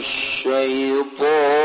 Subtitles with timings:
[0.00, 1.59] الشيطان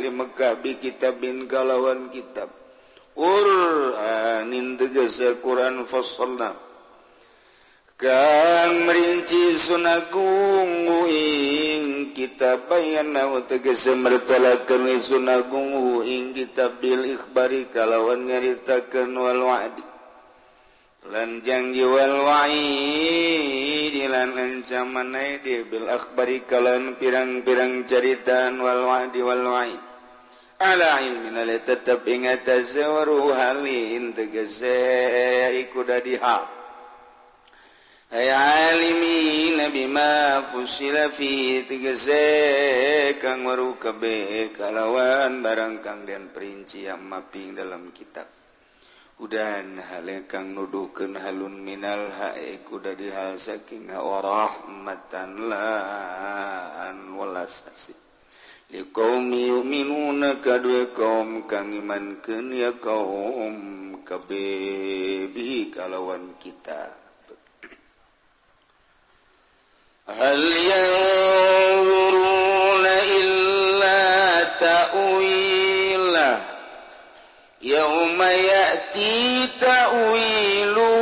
[0.00, 2.48] ahli Mekkah bi kitab bin kalawan kitab.
[3.12, 6.56] Quranin ah, tegese Quran fasalna
[8.00, 19.12] Kan merinci sunagungu ing kitab bayana tegese mertalakan sunagungu ing kitab bil ikhbari kalawan nyaritakan
[19.12, 19.84] wal wa'di.
[21.12, 29.44] Lan janji wal wa'id lan ancaman aidi bil akhbari kalan pirang-pirang caritaan wal wa'di wal
[29.44, 29.89] wa'id
[30.60, 34.76] tetap ingat hallin tegese
[35.56, 36.38] iku udah diha
[38.12, 47.08] alimi nabi ma fusila fi tegese kang waru kangbe kalawan barang kang dan perinci yang
[47.08, 48.28] mapping dalam kitab.
[49.20, 58.09] Udan hal kang nuduhken halun minal haku dari hal saking warahmatanlah an walasasi
[58.70, 66.86] kaum yuminun kadue kaum kangiman kenia kaum kabebi kalawan kita.
[70.06, 72.14] Hal yanzuruna
[73.18, 73.98] illa
[74.62, 76.30] ta'wila
[77.62, 80.94] yawma ya'ti ta'wilu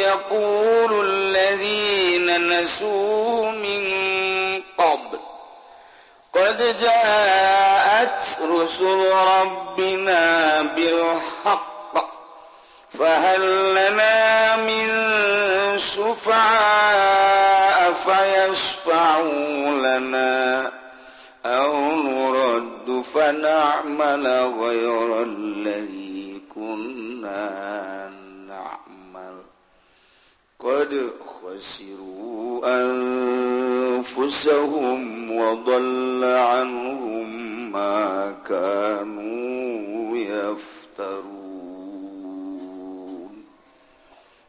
[0.00, 3.84] yaqulu alladhina nasu min
[6.52, 12.10] قد جاءت رسل ربنا بالحق
[12.98, 13.40] فهل
[13.74, 14.88] لنا من
[15.78, 20.72] شفعاء فيشفعوا لنا
[21.46, 24.26] أو نرد فنعمل
[24.60, 28.12] غير الذي كنا
[28.48, 29.40] na'mal
[30.60, 30.92] qad
[31.24, 33.71] khasiru anfusahum
[34.02, 37.28] أنفسهم وضل عنهم
[37.72, 41.42] ما كانوا يفترون.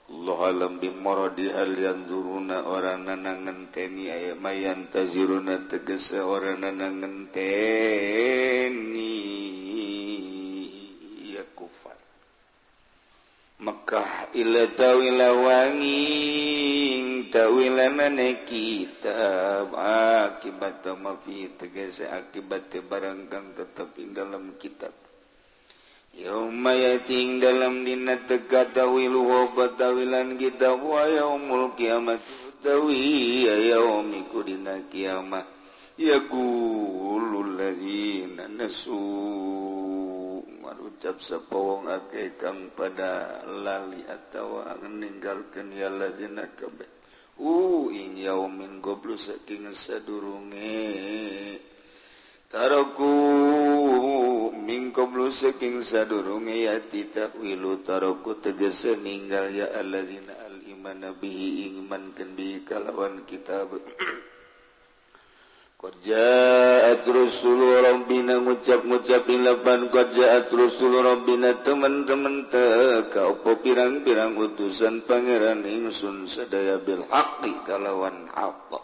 [0.10, 7.94] الله alam bimaradi hal yanzuruna orang nanangenteni aya mayantaziruna tegese orang nanangenteni
[13.64, 16.04] Mekkah ila tawilawangi
[17.32, 24.92] tawila mana kitab akibat mafi tegese akibat barangkang tetap ing dalam kitab.
[26.12, 32.20] Yauma yating dalam dina tega tawilu hoba tawilan kita wa yaumul kiamat
[32.60, 35.48] tawi ya yaumiku dina kiamat.
[35.96, 40.03] Yaqulul ladzina nasu.
[40.64, 46.88] marucap sepowong ake kang pada lali atawa meninggalkan ya ladina kabe.
[47.44, 51.60] uh ing yaumin goblu saking sadurunge.
[52.48, 53.12] Taraku
[54.56, 57.84] min goblu saking sadurunge ya tita wilu.
[57.84, 63.68] Taraku tegese ninggal ya alladzina al iman bihi ingman kan bi kalawan kitab.
[65.84, 69.92] Korjaat Rasul Rabbina ngucap-ngucapin lapan.
[69.92, 73.28] Korjaat Rasul Rabbina teman-teman teka.
[73.36, 78.80] Opo pirang-pirang utusan pangeran ingsun Sedaya bilhaqi kalawan haqqa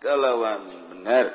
[0.00, 1.28] Kalawan benar.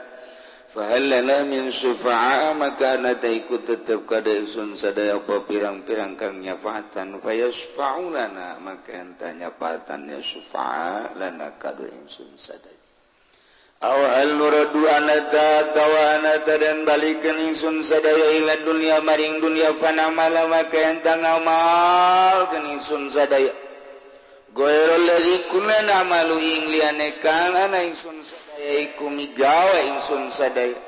[0.74, 8.10] Fahalana min syufa'a maka anata ikut tetap kada ingsun Sedaya opo pirang-pirang kang nyafatan Fayasfa'u
[8.10, 8.58] lana.
[8.66, 12.83] Maka anta nyafatan ya syufa'a lana kadu ingsun sadaya.
[13.84, 23.12] Awalnurduanatawa dan balikin insun sadaya ila dunia maring dunia panamala maka yang tangal mal keningsun
[23.12, 23.52] sadaya.
[24.56, 30.80] Goerol lazi kuna namalu ing liane kang ana sadaya iku migawa insun sadaya.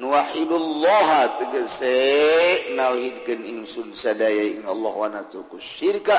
[0.00, 6.16] Nuwahidullah tegese nauhidkeun ingsun sadaya ing Allah wa natruku syirka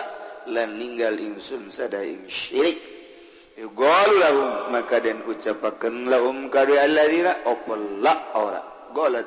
[0.54, 3.01] lan ninggal ingsun sadaya ing syirik.
[4.73, 6.50] maka dan ucapakan laum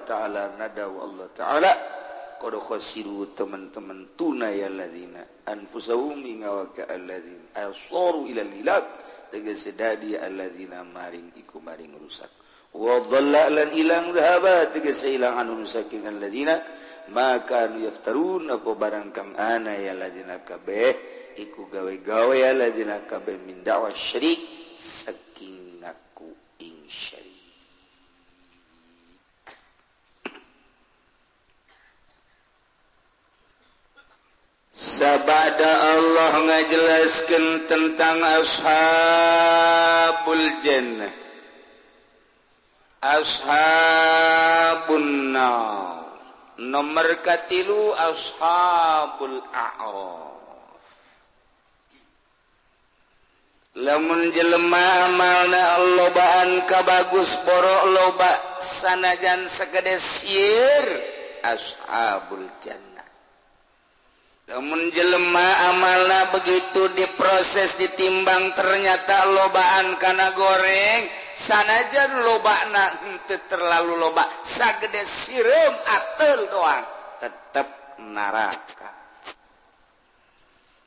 [0.03, 1.73] ta'ala Allah ta'ala
[2.43, 8.85] qadkhasiru teman-teman tunai alladzina anfusahum ngawaka alladzina asaru ila lilak
[9.31, 12.29] tegese dadi alladzina maring iku maring rusak.
[12.77, 16.59] Wa dhalla lan ilang dhahaba tegese ilang anu rusakin alladzina
[17.15, 24.41] maka yaftarun apa barang kang ana ya alladzina kabeh iku gawe-gawe ya lazinaakabeh mindawa Syrik
[24.77, 26.33] saking ngaku
[26.65, 27.37] ing Syrik
[34.77, 39.37] Sabada Allah ngajelaskan tentang ashabul
[40.61, 41.09] jannah.
[43.01, 44.13] Ashabun
[45.33, 46.05] nar.
[46.61, 50.26] Nomor katilu ashabul a'raf.
[53.77, 55.65] lemun jelemah amalna
[56.01, 60.85] lobaan ka bagus poro loba sanajan segede sir
[61.45, 63.05] ashabul jannah.
[64.47, 71.03] Lamun jelemah amalna begitu diproses ditimbang ternyata lobaan kana goreng
[71.35, 72.85] sanajan loba na
[73.51, 76.85] terlalu loba sagede sirum atel doang
[77.21, 77.69] tetap
[78.01, 78.76] neraka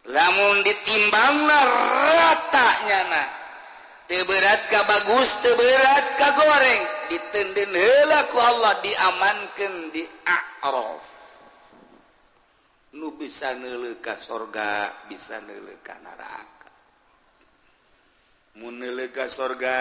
[0.10, 3.24] lamun ditimbang ratanya na
[4.10, 6.84] teberat ka bagus teberat ka goreng.
[7.10, 11.06] Ditenden helaku Allah diamankan di a'raf.
[12.98, 16.70] Nu bisa neleka sorga bisa neleka neraka.
[18.58, 19.78] Mun neuleuh sorga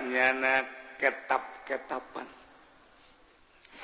[0.00, 0.64] nyana
[0.96, 2.28] ketap-ketapan.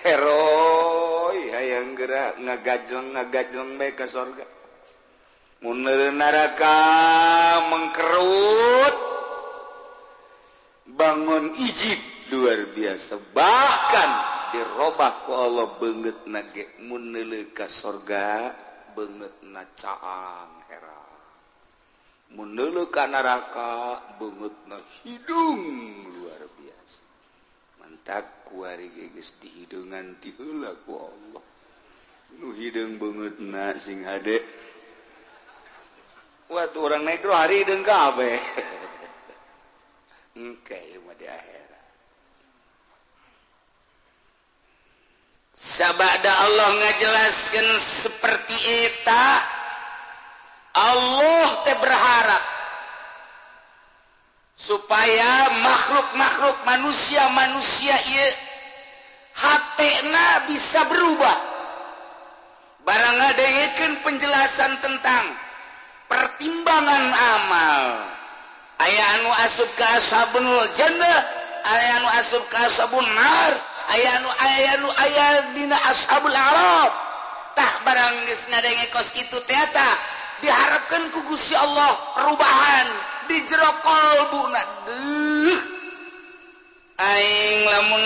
[0.04, 4.53] Hero hayang gerak ngagajeng ngagajeng bae ka sorga.
[6.12, 6.76] Naraka
[7.72, 8.96] mengkerut.
[10.94, 12.00] Bangun ijib
[12.36, 13.16] luar biasa.
[13.32, 14.10] Bahkan
[14.52, 18.52] dirubahku Allah banget nage munka surga
[18.94, 20.54] banget nacaang
[22.34, 25.62] menulukan neraka banget nah hidung
[26.18, 27.02] luar biasa.
[27.78, 31.44] Mantap kuari guys di hidungan dihulaku Allah.
[32.42, 34.42] Nu hidung banget nah sing hade
[36.52, 38.36] Wah orang negro hari deng kabe.
[40.36, 41.84] Oke, ilmu di akhirat.
[45.56, 49.26] Sabada Allah ngajelaskan seperti eta
[50.74, 52.44] Allah teh berharap
[54.58, 58.30] supaya makhluk-makhluk manusia-manusia ieu
[59.38, 61.38] hatena bisa berubah.
[62.84, 65.24] Barang ngadengekeun penjelasan tentang
[66.08, 67.84] pertimbangan amal.
[68.74, 71.20] Aya anu asub ka sabunul jannah
[71.64, 73.52] aya anu asub ka sabun nar
[73.94, 76.90] aya anu aya anu aya dina ashabul arab.
[77.54, 79.90] Tah barang geus ngadenge kos kitu teh eta
[80.42, 82.88] diharapkeun ku Gusti Allah perubahan
[83.30, 85.60] di jero qalbuna deuh
[86.98, 88.04] aing lamun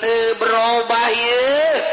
[0.00, 1.44] teu berubah ye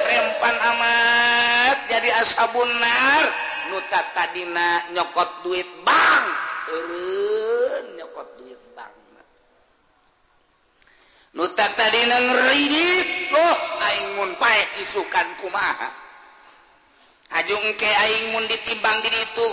[0.07, 3.25] rempan amat jadi ashabun nar.
[3.71, 6.25] nuta tadina nyokot duit Bang.
[6.67, 8.93] Turun nyokot duit Bang.
[11.36, 13.07] Nuta tadina ngeridit.
[13.31, 15.89] Loh aing mun pae isukan kumaha.
[17.27, 19.50] Ajung keingmun ditimbang di itu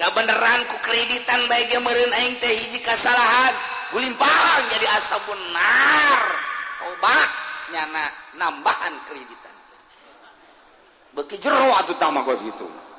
[0.00, 3.52] kebenaranku kreditan baik meing teh hiji kesalahan
[3.92, 6.20] gulimpang jadi asa benar.
[6.88, 7.28] Obat
[7.76, 8.04] nyana
[8.40, 9.54] nambahan kreditan.
[11.10, 12.89] Beki jero atau tama gos itu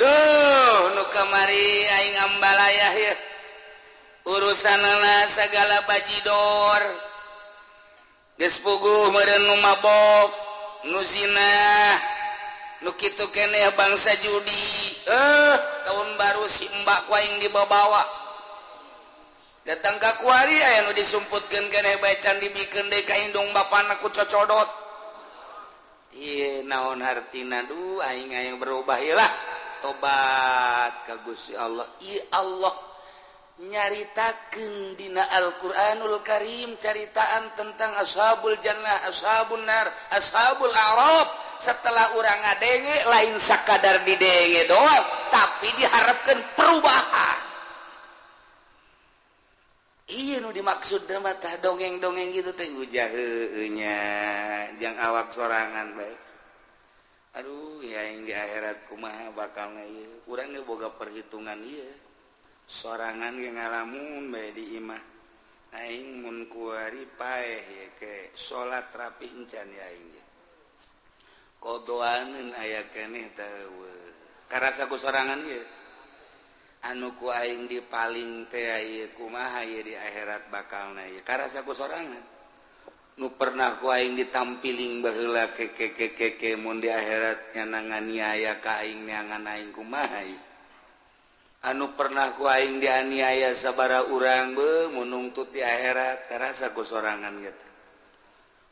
[0.00, 3.14] Duh nu kamari aing ambalayah ya.
[4.30, 6.82] Urusanana segala bajidor
[8.40, 10.30] Geus puguh meureun nu mabok
[10.88, 11.52] nu zina
[12.80, 14.64] nu kitu keneh bangsa judi.
[15.04, 18.00] Eh tahun baru si mbak ku aing dibawa
[19.68, 24.79] datang ka kuari aya nu disumputkeun keneh bacan dibikeun deui ka indung bapana ku cocodot.
[26.66, 29.30] naon hartinaduh aing yang berubahlah
[29.80, 31.88] tobat kagusi Allah.
[32.04, 32.74] I Allah.
[33.60, 39.84] Nyaritakan dina Alquranul Karim caritaan tentang ashabul jannah ashabun nar
[40.16, 41.28] ashabul arab.
[41.60, 45.04] Setelah orang ngadenge lain sakadar didenge doang.
[45.28, 47.49] Tapi diharapkan perubahan.
[50.10, 53.98] Iya nu dimaksud mata dongeng-dongeng gitu teh ujahnya
[54.82, 56.18] yang awak sorangan baik.
[57.38, 60.10] Aduh ya yang di akhirat kumaha bakal iya.
[60.26, 61.86] Urang ge boga perhitungan iya.
[62.66, 64.98] Sorangan yang ngalamun baik di imah.
[65.78, 70.10] Aing mun kuari paeh ya ke salat rapi encan ya aing
[71.62, 73.78] Kodoanin Kodoaneun aya keneh teu.
[74.50, 75.62] Karasa ku sorangan iya.
[76.88, 78.48] anuku aing di paling
[79.12, 82.24] kuma di akhirat bakal na karena aku sorangan.
[83.20, 88.08] Nu pernah ku aing ditampiling bahula ke ke ke ke ke mun di akhirat nangan
[88.08, 90.24] niaya aing niangan aing kumaha
[91.68, 97.66] anu pernah ku aing dianiaya sabara urang be menungtut di akhirat karasa ku sorangan gitu.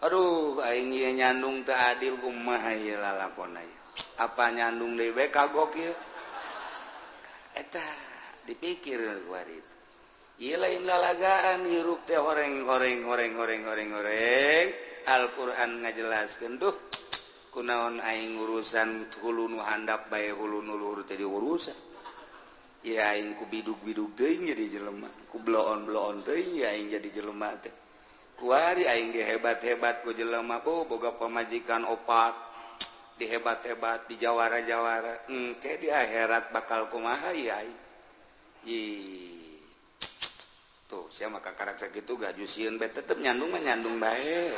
[0.08, 3.52] Aduh aing nyandung teu adil kumaha kumahai lalakon
[4.18, 5.92] apa nyandung dewe kagok ya
[7.58, 7.94] etah
[8.46, 9.02] dipikir
[10.38, 14.68] lain lalagaan hirup teh goreng goreng goreng goreng goreng goreng
[15.08, 16.76] Alquran ngajelaskan duh
[17.50, 21.74] kunaon aing urusan hulu nu handap bay hulu nuluhur jadi urusan
[22.86, 27.08] ya aing ku biduk biduk teuing jadi jelema ku bloon bloon teuing ya aing jadi
[27.10, 27.74] jelema teh.
[28.38, 32.47] Kuari aing ge hebat hebat ku jelema oh boga pemajikan opat
[33.18, 37.58] di hebat-hebat di Jawara-jawara Engke di akhirat bakal kumaha ya
[40.88, 44.56] tuh saya maka karakter gitu gak jusian bae tetep nyandung mah nyandung baik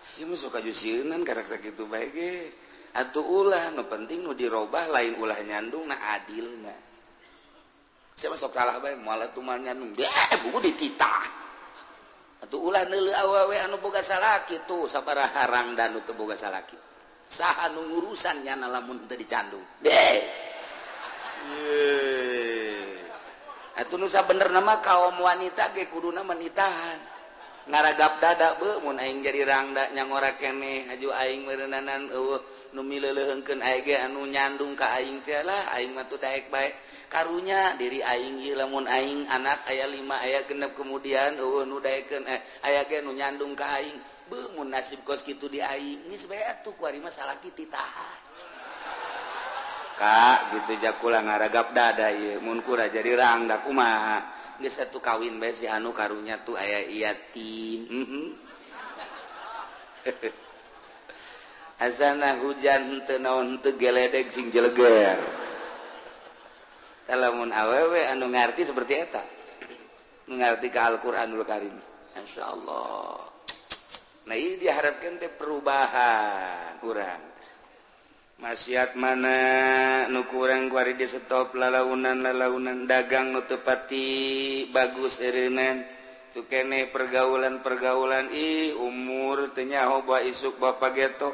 [0.00, 2.34] sih suka jusianan karakter gitu baik ge.
[2.94, 6.78] Atuh ulah no penting nu no dirobah lain ulah nyandung nah adil nah
[8.14, 11.42] saya masuk salah baik malah tuh mah nyandung bae buku ditita.
[12.44, 16.93] Atau ulah nelu awewe anu boga salaki tuh sabaraha harang dan nu boga salaki.
[17.28, 19.64] saha nu urusannya na lamun teu dicandung.
[23.74, 27.12] Atuh nusa bener nama kaum wanita ge kuduna menitahan.
[27.64, 32.36] Ngaragap dada be mun aing jadi rangda nyangora keneh haju aing meureunanan eueuh
[32.76, 35.72] nu mileuleheungkeun aing ge anu nyandung ka aing teh lah.
[35.72, 36.70] Aing mah teu daek bae.
[37.08, 42.28] Karunya diri aing ieu lamun aing anak aya lima aya genep kemudian eueuh nu daekeun
[42.28, 43.96] eh aya ge nu nyandung ka aing.
[44.30, 48.20] mu nasib kos gitu di aing ini sebenarnya tuh kuari masalah kita tahan
[49.94, 54.24] kak gitu jakula ngaragap dada iya munkura jadi rangda kumaha
[54.58, 57.92] nggak satu kawin bae si anu karunya tuh ayah iya tim mhm.
[57.92, 58.06] mm
[60.04, 60.42] -hmm.
[61.84, 65.18] Asana hujan henteu naon henteu geledek sing jeleger.
[67.04, 69.22] Talamun awewe anu ngarti seperti eta.
[70.30, 71.76] Ngarti ka Al-Qur'anul Karim.
[72.14, 73.23] Insyaallah.
[74.24, 77.20] Nah ini diharapkan teh perubahan kurang
[78.40, 79.38] maksiat mana
[80.08, 84.08] nu kurang kuari di stop lalaunan lalaunan dagang nu tepati
[84.72, 85.84] bagus irinan
[86.32, 91.30] tu kene pergaulan pergaulan ih umur tenya hoba isuk bapak geto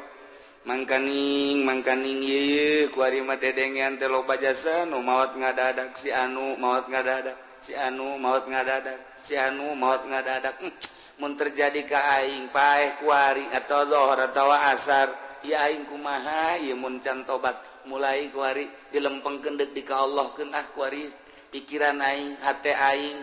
[0.67, 6.85] mangkaning mangkaning ye kuari mah dedengan teh loba jasa nu maot ngadadak si anu maot
[6.91, 10.59] ngadadak si anu maot ngadadak si anu maot ngadadak.
[10.59, 11.00] Hmm.
[11.21, 15.13] mun terjadi ka aing paeh kuari atau zuhur atau asar
[15.45, 17.53] ya aing kumaha ya mun can tobat.
[17.85, 21.05] Mulai kuari dilempengkeun deuk di ka Allah keun ah kuari
[21.53, 23.17] pikiran aing hate aing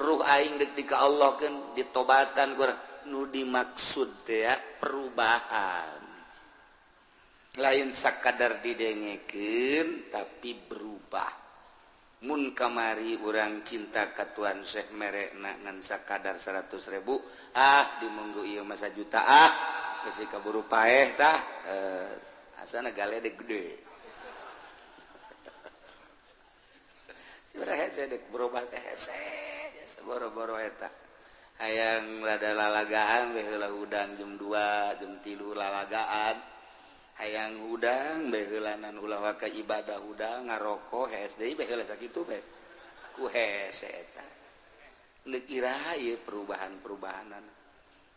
[0.00, 2.80] ruh aing deuk di ka Allah keun ditobatan kurang
[3.12, 6.00] nu dimaksud ya perubahan.
[7.60, 11.41] Lain sakadar didengekeun tapi berubah.
[12.22, 16.70] Mun kamari urang cinta Katuan Syekh merek nangansa kadar 100.000
[17.58, 19.50] ah dimunggu ia masa juta ah.
[20.06, 23.66] Besi kaburu paehtah eh, asana gale de gede.
[28.30, 28.82] Berubah teh
[30.06, 30.90] boro-boro eta.
[31.62, 33.34] Hayang rada lalagaan
[33.78, 36.51] udang jam 2 jam tilu lalagaan
[37.20, 41.52] hayang udang behelanan ulah ke ibadah hudang ngarokok SD
[46.24, 47.44] perubahan-perubahanan.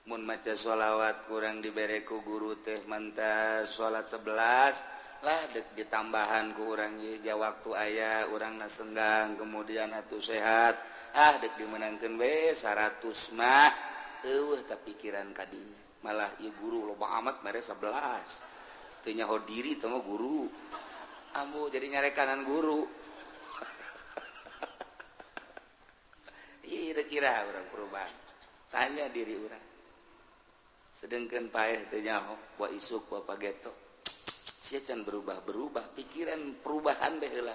[0.05, 7.73] Mu maca sholawat kurang dibereku guru teh mantas salat 11lah dek ditambahan kurang ja waktu
[7.73, 10.77] ayah orang nasenggang kemudian atuh sehat.
[11.17, 13.01] Ah dek dimenangkan be 100
[13.33, 13.73] mah
[14.29, 15.81] uh, tapi pikiran kadinya.
[16.05, 16.29] Malah
[16.61, 18.54] guru loba amat mere 11
[19.13, 20.49] nyaho diri temu guru.
[21.35, 22.87] Ambu jadi nyare kanan guru
[26.65, 28.15] kira kira orang perubahan.
[28.71, 29.65] Tanya diri orang.
[30.95, 33.75] Sedangkan payah teh nyaho buat isuk wa pageto.
[34.65, 37.53] Siacan berubah-berubah pikiran perubahan baheula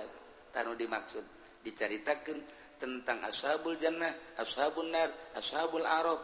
[0.54, 1.24] tanu dimaksud
[1.66, 2.38] diceritakan
[2.80, 6.22] tentang ashabul jannah ashabun nar ashabul arab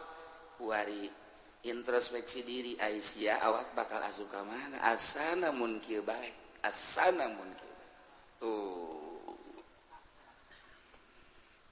[0.57, 1.11] kuari
[1.69, 4.79] introspeksi diri Aisyah awak bakal asup ka mana?
[4.81, 7.49] Asana mun baik asana mun
[8.41, 9.07] tuh.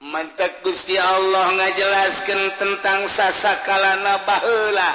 [0.06, 4.92] Mantak Gusti Allah ngajelaskan tentang sasakalana baheula.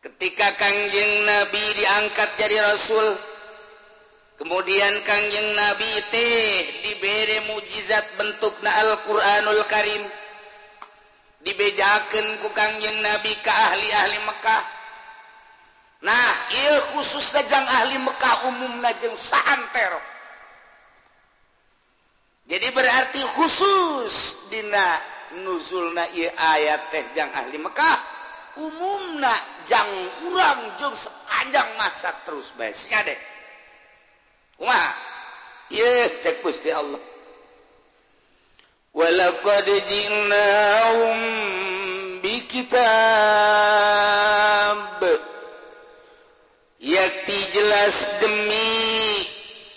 [0.00, 3.06] Ketika Kangjeng Nabi diangkat jadi rasul
[4.40, 6.38] kemudian Kangjeng Nabi teh
[6.86, 10.02] diberi mujizat bentukna Al-Qur'anul Karim.
[11.46, 14.62] dibejaken ku Kangjeng Nabi ke ahli-ahli Mekkah
[16.02, 19.96] nah il khusus sajang ahli Mekkah umum najeng saanter.
[22.46, 24.86] Jadi berarti khusus dina
[25.42, 27.96] nuzulna ieu ayat teh jang ahli Mekkah
[28.60, 29.34] umumna
[29.66, 29.90] jang
[30.30, 32.70] urang jeung sepanjang masa terus bae.
[32.74, 33.20] Deh.
[36.22, 37.15] Cek Gusti Allah.
[38.96, 41.18] ولقد جئناهم
[42.24, 43.76] بكتاب.
[46.80, 48.72] yakti jelas demi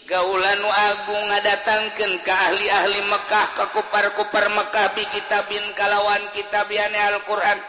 [0.07, 7.59] gaulan Agung ngadatangkan ke ahli-ahli Mekkah ke kupar-kupar Mekkah bi kitabin kalawan kitabiane Al-Qur'an.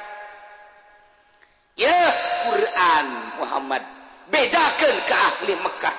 [1.80, 1.98] Ya
[2.46, 3.06] Quran
[3.42, 3.82] Muhammad
[4.30, 5.96] bedakan ke ahli Mekkah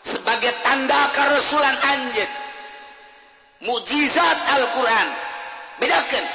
[0.00, 2.47] sebagai tanda kerasulan anjing
[3.64, 5.08] mukjizat Alquran.
[5.78, 6.26] Bedakan.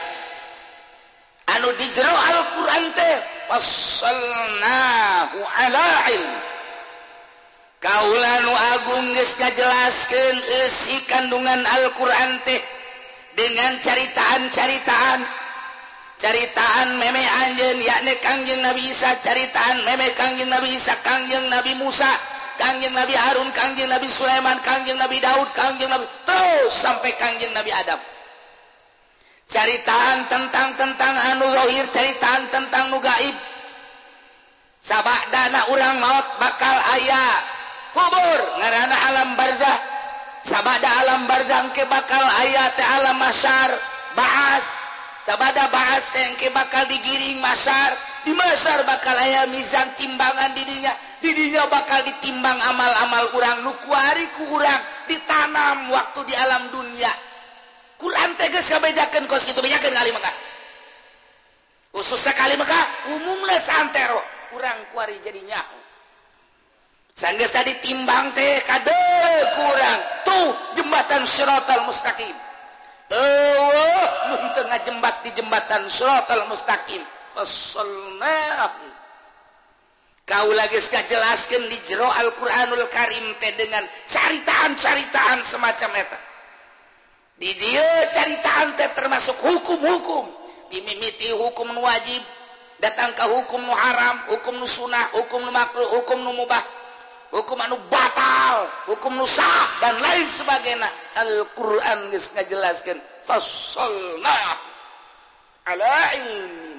[1.53, 3.15] Anu di jero Alquran teh
[3.51, 6.34] fassalnahu ala ilm.
[7.84, 12.62] Kaula nu agung geus ngajelaskeun isi kandungan Alquran teh
[13.36, 15.20] dengan caritaan-caritaan.
[16.24, 22.08] Caritaan meme anjen yakni Kangjeng Nabi Isa caritaan meme Kangjeng Nabi Isa Kangjeng Nabi Musa.
[22.57, 27.74] Kangjeng Nabi Harun, Kangjeng Nabi Sulaiman, Kangjeng Nabi Daud, Kangjeng Nabi terus sampai Kangjeng Nabi
[27.74, 28.00] Adam.
[29.50, 33.35] Caritaan tentang tentang anu zahir, caritaan tentang nu gaib.
[34.83, 37.31] Sabak dana orang maut bakal ayah
[37.96, 39.79] kubur ngarana alam barzah.
[40.44, 43.72] Sabada alam barzah ke bakal ayah teh alam masyar
[44.11, 44.66] bahas.
[45.24, 47.96] Sabada bahas teh ke bakal digiring masyar.
[48.27, 50.92] Di masyar bakal ayah mizan timbangan dirinya.
[51.24, 53.64] didinya bakal ditimbang amal-amal urang.
[53.64, 54.81] Nukuari ku urang.
[55.07, 57.12] Ditanam waktu di alam dunia.
[58.03, 60.36] Quran tegas kabejakan kos itu bejakan kali Mekah
[61.94, 62.75] khusus sekali maka
[63.14, 64.18] umumnya santero
[64.50, 65.79] kurang kuari jadinya nyahu
[67.14, 68.98] sanggesa ditimbang teh kade
[69.53, 72.33] kurang tuh jembatan syaratal mustaqim.
[73.14, 73.90] Ewa,
[74.33, 77.03] muntengah jembat di jembatan Suratul mustaqim.
[77.38, 78.93] Fasalnahu
[80.24, 86.18] kau lagi gak jelaskan di jero Alquranul Karim teh dengan caritaan-caritaan semacam itu
[87.44, 90.25] di dia caritaan teh termasuk hukum-hukum.
[90.70, 92.22] Dimimiti hukum wajib
[92.81, 96.64] datang ke hukum nu haram hukum nu sunnah hukum nu makruh hukum nu mubah
[97.29, 100.90] hukum anu batal hukum nu sah dan lain sebagainya.
[101.14, 102.98] Al-Quran geus ngajelaskeun
[103.29, 104.38] fasolna
[105.70, 106.73] ala ilmi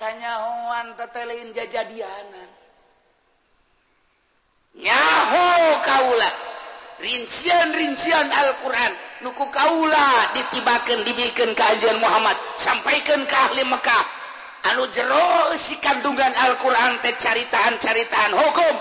[0.00, 2.50] kanyahoan tetelein jajadianan.
[4.80, 5.48] Nyaho
[5.84, 6.30] kaula.
[7.00, 8.92] Rincian-rincian Al-Quran.
[9.24, 12.36] Nuku kaula ditibakan dibikin keajian Muhammad.
[12.56, 14.04] Sampaikan ke ahli Mekah.
[14.72, 18.74] Anu jero si kandungan Al-Quran teh caritaan-caritaan hukum.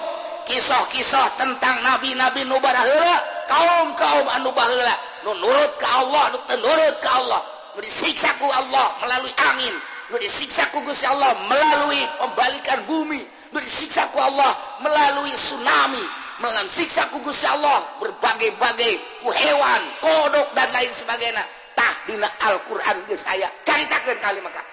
[0.47, 3.15] Kisah-kisah tentang nabi-nabi nubarahla
[3.47, 7.41] kaum-kaum anu bahla nurut ke Allah nu nurut ke Allah.
[7.77, 9.75] Berisiksaku Allah melalui angin.
[10.17, 13.21] disiksa kugus Allah melalui pembalikan bumi.
[13.53, 16.01] Bersiksaku Allah melalui tsunami.
[16.39, 23.51] Melan siksa kugus Allah berbagai-bagai ku hewan kodok dan lain sebagaitahtina Alquran saya.
[23.67, 24.63] Ceritakan kali maka.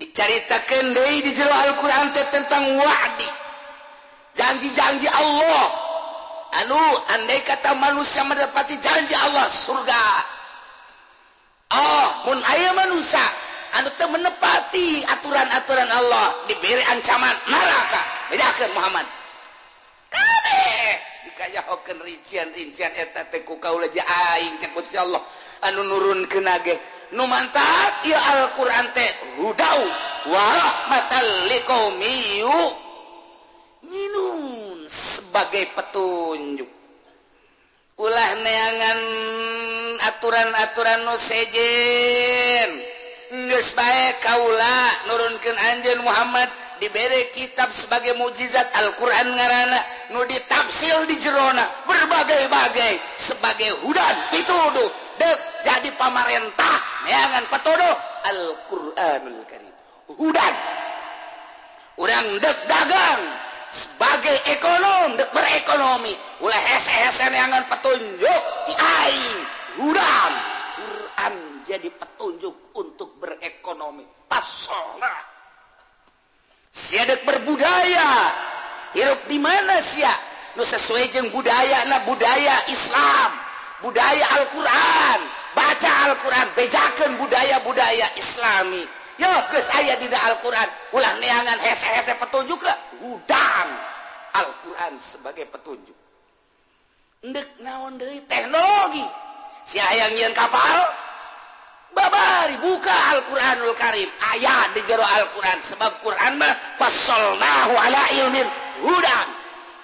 [0.00, 3.28] Diceritakan dari di jero Alquran tentang wadi.
[4.32, 5.68] Janji-janji Allah.
[6.50, 6.78] Anu
[7.14, 10.39] andai kata manusia mendapati janji Allah surga.
[11.70, 13.22] Oh Ohmun aya manusia.
[13.70, 18.02] Anu menepati aturan-aturan Allah diberi ancaman neraka.
[18.28, 19.06] Bedakan Muhammad.
[21.26, 25.22] Dikayahokeun rincian-rincian eta teh ku kaula aing cek Gusti Allah.
[25.70, 26.74] Anu nurunkeun ge
[27.14, 29.80] nu mantap ieu Al-Qur'an teh hudau.
[30.30, 32.42] Wa rahmatal liqaumi
[33.86, 36.79] minun sebagai petunjuk.
[38.00, 39.00] ulah neangan
[40.08, 42.70] aturan-aturan nusejen
[43.30, 46.48] geus bae kaula nurunkeun anjeun Muhammad
[46.80, 49.80] diberi kitab sebagai mukjizat Al-Qur'an ngaranna
[50.16, 54.90] nu ditafsir di jerona berbagai-bagai sebagai hudan pituduh.
[55.20, 57.96] Dek jadi pamarentah neangan petuduh
[58.32, 59.74] Al-Qur'anul Karim.
[60.16, 60.54] Hudan.
[62.00, 63.20] Urang dek dagang
[63.68, 66.29] sebagai ekonom dek berekonomi.
[66.40, 69.40] ulah SSN angan petunjuk ti aing
[69.76, 70.32] Quran
[70.80, 71.34] Quran
[71.68, 74.08] jadi petunjuk untuk berekonomi.
[74.24, 75.30] Pasona
[76.70, 78.32] siadak berbudaya.
[78.96, 80.10] Hirup di mana sia?
[80.58, 83.30] Nu sesuai jeung budaya na budaya Islam.
[83.84, 85.20] Budaya Al-Qur'an.
[85.54, 86.46] Baca Al-Qur'an.
[86.58, 88.82] Bejakeun budaya-budaya Islami.
[89.20, 90.66] Yo geus aya dina Al-Qur'an.
[90.96, 92.74] Ulah neangan hese-hese petunjuk lah.
[92.98, 93.68] Gudang
[94.34, 95.99] Al-Qur'an sebagai petunjuk.
[97.20, 99.04] Ndek naon deui teknologi.
[99.68, 100.80] Si hayang nyian kapal
[101.92, 106.48] babari buka Al-Qur'anul Karim ayat di jero Al-Qur'an sebab Qur'an mah
[106.80, 108.48] fasalnahu ala ilmin
[108.80, 109.28] hudan.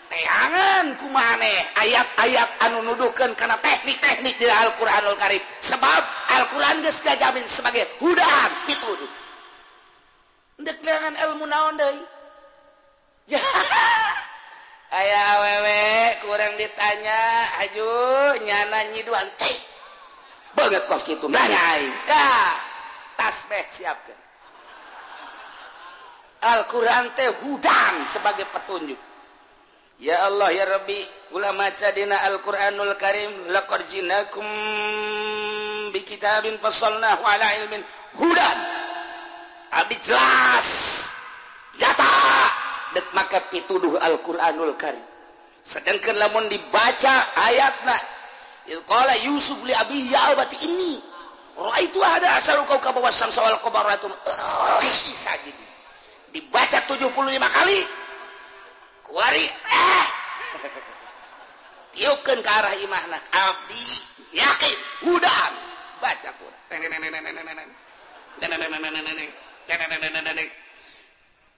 [0.09, 6.03] Teangan kumane ayat-ayat anu nuduhkeun kana teknik-teknik di Al-Qur'anul Karim sebab
[6.41, 9.13] Al-Qur'an geus dijamin sebagai hudan pituduh.
[10.65, 12.01] Ndek dengan ilmu naon deui.
[13.27, 13.43] Ya.
[14.93, 15.83] aya awewe
[16.27, 17.21] kurang ditanya.
[17.67, 17.89] Aju
[18.45, 19.57] nyana nyiduan teh
[20.57, 21.83] banget kos gitu nanya
[23.17, 24.19] tas siapkan.
[26.47, 29.01] Al-Quran teh hudang sebagai petunjuk.
[29.97, 31.01] Ya Allah ya Rabbi
[31.33, 34.45] ulama cadina Alquranul Karim laqad jinakum
[35.89, 37.81] bi kitabin fasalnahu ala ilmin.
[38.21, 38.59] Hudan
[39.73, 40.69] abdi jelas.
[41.81, 42.56] Nyata.
[42.97, 45.05] Dek maka pituduh Al-Quranul Karim.
[45.61, 47.97] Sedangkan lamun dibaca ayatna
[48.89, 50.93] qala Yusuf li abihi ya abati ini
[51.81, 54.13] itu ada asal kau kabawa samsa wal qabaratun
[54.85, 55.57] sajid
[56.37, 57.01] dibaca 75
[57.33, 57.81] kali
[59.09, 60.07] kuari eh!
[61.97, 63.17] Tiupkeun ke arah imahna.
[63.17, 63.85] Abdi
[64.37, 64.77] yakin?
[65.17, 65.49] Udah.
[65.97, 66.57] Baca Quran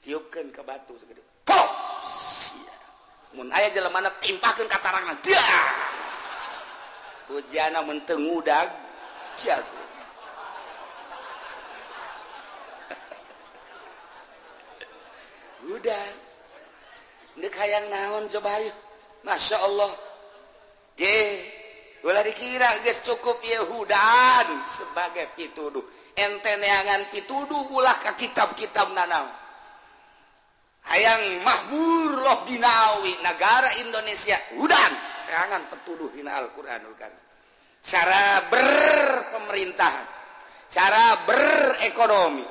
[0.08, 1.27] tiupkeun ke batu segede
[3.36, 5.44] mun aya jelema timpakeun katarangan dia
[7.28, 8.72] Ujana mentengudag
[9.36, 9.80] jago.
[15.68, 16.06] Udah.
[17.36, 18.72] Nek hayang naon coba ayo.
[19.28, 19.92] Masya Allah.
[20.96, 21.20] Ye.
[22.08, 25.84] Ulah dikira guys cukup Yahudan sebagai pituduh.
[26.16, 29.28] Ente neangan pituduh ulah ke kitab-kitab nanau.
[30.88, 34.36] hayang mahmur loh dinawi negara Indonesia.
[34.60, 34.92] Udan.
[35.28, 37.20] Terangan petuduh dina Al-Quranul Karim.
[37.84, 40.06] Cara berpemerintahan.
[40.72, 42.44] Cara berekonomi.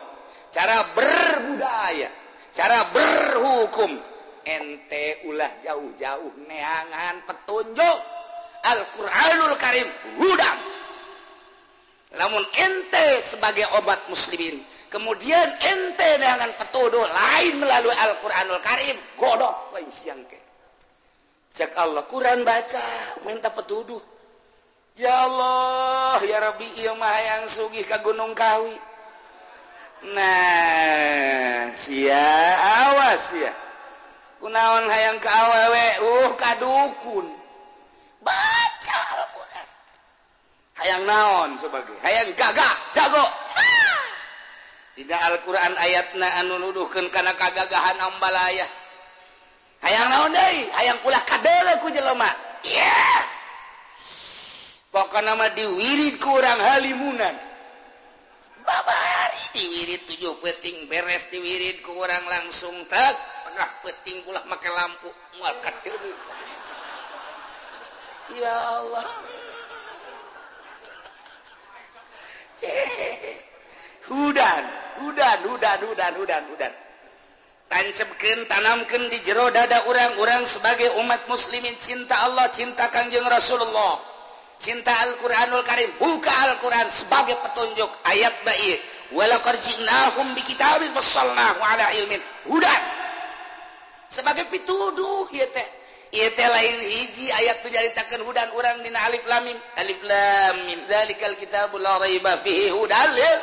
[0.54, 2.10] Cara berbudaya.
[2.54, 3.92] Cara berhukum.
[4.48, 8.00] Ente ulah jauh-jauh neangan petunjuk.
[8.62, 9.90] Al-Quranul Karim.
[10.22, 10.58] Udan.
[12.18, 18.98] Namun ente sebagai obat muslimin kemudian ente dengan petuduh lain melalui Al-Quranul Karim.
[19.20, 20.40] Godok siang ke
[21.58, 22.86] cek Allah Quran baca
[23.26, 24.02] minta petuduh
[24.94, 28.78] ya Allah ya Rabbi iya yang sugih ke Gunung Kawi.
[30.14, 32.30] Nah sia
[32.86, 33.50] awas ya
[34.38, 35.88] kunaon hayang ke awewe?
[36.06, 37.26] Uh kadukun
[38.22, 39.68] baca Al-Quran.
[40.78, 41.98] Hayang naon sebagai?
[42.06, 43.47] Hayang gagah jago.
[44.98, 48.66] tidak Alquran ayatna anu nuduhkan karena kagagahan ambalaya
[49.86, 50.62] hayang naon deui?
[50.74, 52.30] Hayang ulah kadele ku jelema.
[52.66, 53.22] Yeah.
[54.92, 57.36] pokok mah diwirid ku urang halimunan.
[58.66, 63.16] Babari diwirid tujuh peting beres diwirid ku urang langsung tak
[63.48, 66.14] tengah peting ulah make lampu moal kadele.
[68.42, 69.08] Ya Allah.
[74.08, 74.87] Hudan.
[75.06, 76.74] udan udan udan udan udan.
[77.68, 84.00] Tancapkan tanamkan di jero dada orang-orang sebagai umat muslimin cinta Allah cinta kanjeng Rasulullah.
[84.58, 87.92] Cinta Al-Quranul Karim buka Al-Quran sebagai petunjuk.
[88.08, 88.80] Ayat baik
[89.14, 92.22] walau karjinahum bi kitabin fassalnahu ala ilmin.
[92.48, 92.82] Hudan
[94.08, 95.68] sebagai pituduh ya teh.
[96.08, 101.36] Ia teh lain hiji ayat tu menjaritakan hudan orang dina alif lamim alif lamim zalikal
[101.36, 103.38] kitabul la raiba fihi hudan lil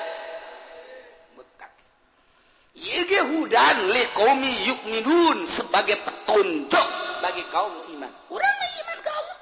[3.25, 6.89] hudan lekomi yukminun sebagai petunjuk
[7.23, 8.11] bagi kaum iman.
[8.33, 9.39] Urang iman ke Allah.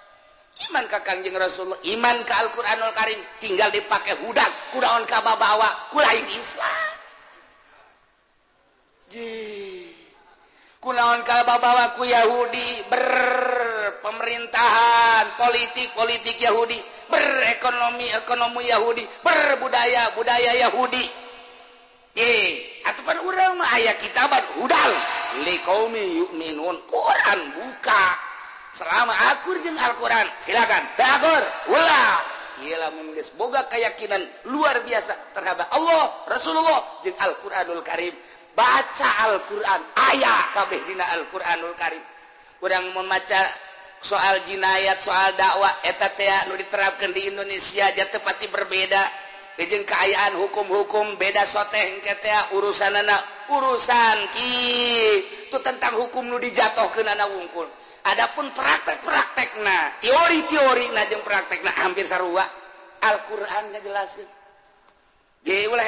[0.70, 5.68] Iman ke Kanjeng Rasulullah, iman ke Al-Qur'anul Karim tinggal dipakai hudan, kudaon ka bawa.
[5.90, 6.92] kulain Islam.
[9.12, 9.30] Ji.
[10.82, 13.06] Kunaon ka babawa ku Yahudi ber
[14.02, 16.74] pemerintahan, politik-politik Yahudi,
[17.06, 21.06] berekonomi ekonomi Yahudi, berbudaya budaya Yahudi.
[22.12, 22.48] Eh,
[22.84, 24.92] atau ulama ayah kitaban hudal
[25.48, 26.76] liqaumi yu'minun.
[26.84, 28.04] Quran buka.
[28.72, 30.84] Selama akur jeung Al-Qur'an silakan.
[30.96, 32.12] Takur ulah
[32.62, 34.20] ialah lamun boga keyakinan
[34.52, 38.12] luar biasa terhadap Allah Rasulullah jeung Al-Qur'anul Karim.
[38.52, 39.80] Baca Al-Qur'an
[40.12, 42.04] ayah kabeh dina Al-Qur'anul Karim.
[42.60, 43.40] Kurang membaca
[44.04, 49.00] soal jinayat soal dakwah eta teh nu diterapkan di Indonesia aja tepati berbeda.
[49.60, 53.20] dijeng keayaan hukum-hukum beda sotengketa urusan anak
[53.52, 54.56] urusan Ki.
[55.52, 57.68] Itu tentang hukum nu dijatuh ke nana wungkul.
[58.02, 62.42] Adapun praktek-praktek nah teori-teori najeng praktek nah hampir sarua
[63.02, 64.26] Alquran ngejelasin.
[65.70, 65.86] Ulah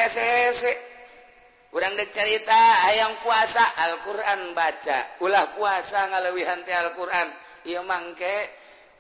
[1.75, 4.99] kurang cerita ayam puasa Alquran baca.
[5.25, 7.29] Ulah puasa ngalewihanti Alquran.
[7.65, 8.37] Ia mangke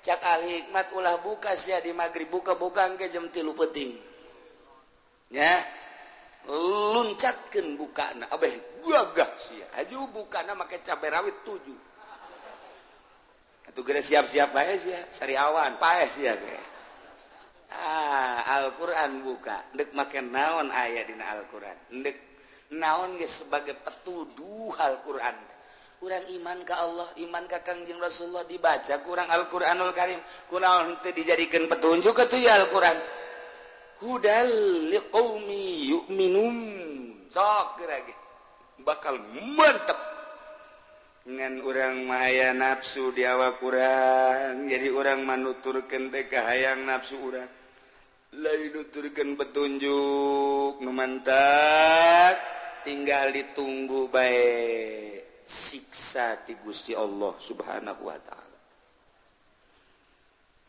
[0.00, 4.13] cak al hikmat ulah buka ya di magrib buka bukan ke jam tilu peting
[5.34, 5.54] ya.
[6.44, 8.14] Loncatkan buka
[9.80, 11.78] aju buka maka cabai rawit tujuh.
[13.64, 14.52] Itu gede siap-siap
[15.10, 15.80] sariawan
[17.74, 19.56] ah, Alquran buka.
[19.72, 21.74] Dek makan naon ayat di Alquran?
[22.04, 22.16] Dek
[22.76, 25.34] naon sebagai petuduh Alquran?
[25.96, 28.44] Kurang iman ke Allah iman ke Kangjeng Rasulullah.
[28.44, 30.20] Dibaca kurang Alquranul Karim.
[30.52, 33.23] Kurang untuk dijadikan petunjuk ke ya Alquran?
[34.04, 35.00] hudalmi
[36.12, 36.56] minum
[37.32, 37.80] sok
[38.84, 39.16] bakal
[39.56, 39.96] mantap
[41.24, 47.48] dengan orang Maya nafsu di awak kurang jadi orang manuturkan TK hayang nafsu orang
[48.34, 52.36] lain nuturkan petunjuk memantap
[52.84, 58.43] tinggal ditunggu baik siksa ti Gusti Allah subhanahu wa ta'ala.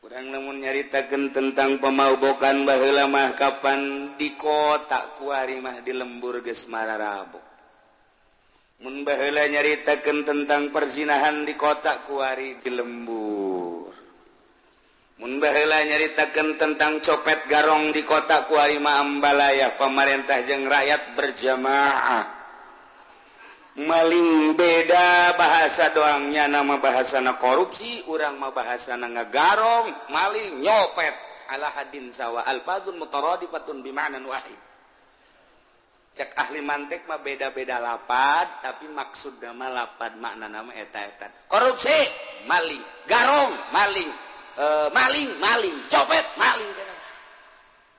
[0.06, 7.42] kurang namun nyaritakan tentang pemaubokan bahla mahkapan di kota kuarimah di lembur Gesmara Rabu
[8.86, 13.90] Munbahla nyaritakan tentang perzinahan di kota kuari di lembur.
[15.26, 22.35] Munbahla nyaritakan tentang copet garong di kota kuari Maambalaya pemerintah jeng rakyat berjamaah.
[23.76, 31.16] maling beda bahasa doangnya nama bahasana korupsi urang mah bahasana ngagarong maling nyopet.
[31.46, 34.58] Ala hadin sawa alfadun mutaradifatun bima'nan wahid.
[36.16, 41.94] Cek ahli mantek mah beda-beda lapad tapi maksud nama lapad makna nama eta eta korupsi
[42.48, 42.82] maling.
[43.06, 44.10] Garong maling.
[44.56, 45.78] E, maling maling.
[45.92, 46.72] Copet maling.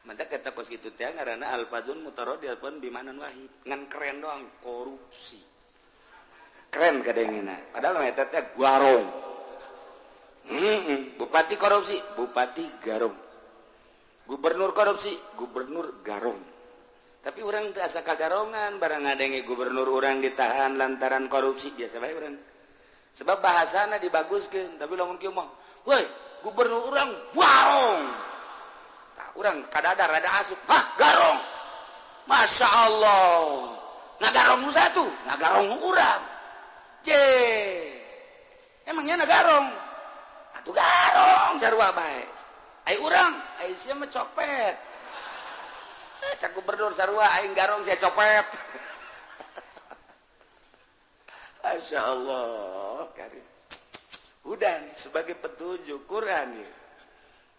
[0.06, 3.52] Kena kata kos gitu teh ngaranna alfadun mutaradifatun bima'nan wahid.
[3.68, 5.55] Ngan keren doang korupsi.
[6.76, 9.08] keren kedengina padahal metetnya garong
[10.52, 11.00] mm -mm.
[11.16, 13.16] bupati korupsi bupati garong.
[14.26, 16.38] Gubernur korupsi gubernur garong.
[17.22, 22.38] Tapi orang tuh asa kagarongan barang ngadenge gubernur orang ditahan lantaran korupsi biasa baik orang
[23.16, 25.48] sebab bahasana dibaguskan tapi lamun kieu mah
[25.88, 26.04] woi
[26.44, 28.02] gubernur orang garong
[29.16, 31.40] tak orang kadada rada asup hah garong?
[32.26, 33.74] Masya Allah.
[34.18, 36.35] Ngagarong satu ngagarong urang.
[37.06, 37.26] Je
[38.90, 39.70] emangnya nagarong
[40.58, 42.24] atuh garong sarua bae.
[42.86, 44.74] Ai urang ai sia mah copet.
[46.26, 48.46] Eh, cak gubernur sarua aing garong sia copet.
[51.62, 53.46] Masya Allah karim.
[54.46, 56.70] Hudan sebagai petunjuk Quran ya.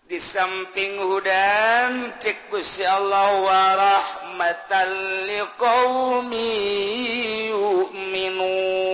[0.08, 4.88] di samping hudan cek Gusti Allah wa rahmatan
[5.28, 6.56] liqaumi
[7.52, 8.87] yu'minun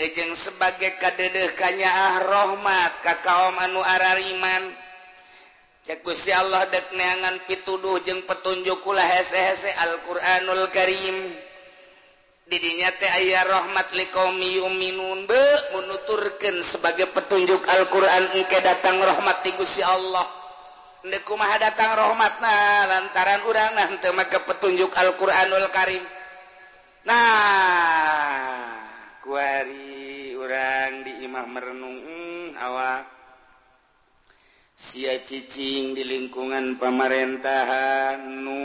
[0.00, 1.52] Ejeng sebagai kadedeh
[1.84, 4.64] ah rahmat ka kaum anu arariman.
[5.84, 11.16] Cekusi Allah dek neangan pituduh jeung petunjukkulah hese-hese Al-Quranul Karim.
[12.48, 15.42] Didinya teh ayah rahmat liqaumiuminun be
[15.76, 20.24] menuturkan sebagai petunjuk Al-Quran engke datang rahmat ti Gusti Allah.
[21.04, 22.56] Ndek kumaha datang rahmatna?
[22.88, 26.04] Lantaran urang nah teu make petunjuk Al-Qur'anul Karim.
[27.04, 28.40] Nah
[29.24, 29.89] kuari
[30.50, 33.06] kurang di imah merenung hmm, awak.
[34.74, 38.58] Sia cicing di lingkungan pemerintahan nu.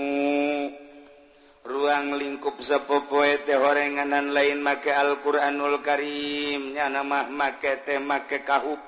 [1.62, 8.82] Ruang lingkup sepopoe teh horenganan lain make Alquranul Karimnya nama make teh make kahub.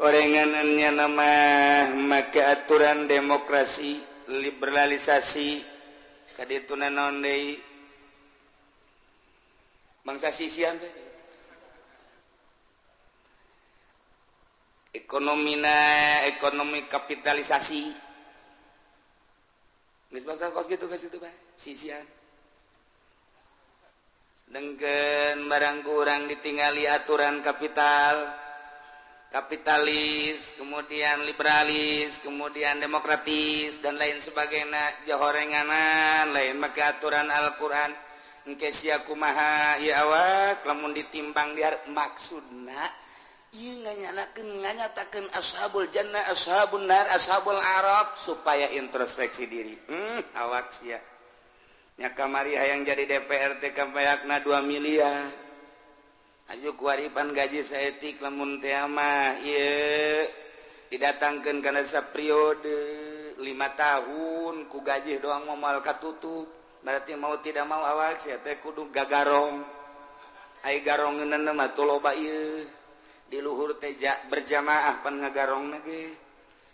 [0.00, 1.30] Orenganannya nama
[1.92, 4.00] make aturan demokrasi
[4.32, 5.60] liberalisasi
[6.40, 7.65] kaditunan non deui
[10.06, 10.78] bangsa sisian
[14.94, 15.58] ekonomi
[16.30, 18.06] ekonomi kapitalisasi.
[24.46, 28.46] Dengan barang kurang ditinggali aturan kapital
[29.34, 35.10] kapitalis kemudian liberalis kemudian demokratis dan lain sebagainya.
[35.10, 38.05] Johorenganan lain maka aturan Alquran
[38.54, 42.86] ke siku maha awak lamun ditimbang biar maksudna
[44.76, 49.74] nyatakan ashabul Jannah ashabunar ashabul Arab supaya introspeksi diri.
[49.88, 55.24] Hmm, awak siapnya kamari yang jadi DPRT kampayakna 2 miliar.
[56.46, 59.34] Aju kuaripan gaji sayatik lamun tema
[60.86, 62.78] didatangkan karena sa periode
[63.42, 66.46] lima tahun ku gaji doang memalka tutup
[66.86, 68.22] berarti mau tidak mau awak
[68.62, 69.58] kudu gagarong.
[70.62, 71.18] Ai garong
[71.82, 72.14] loba
[73.26, 76.14] diluhur tejak berjamaah pan ngagarong ge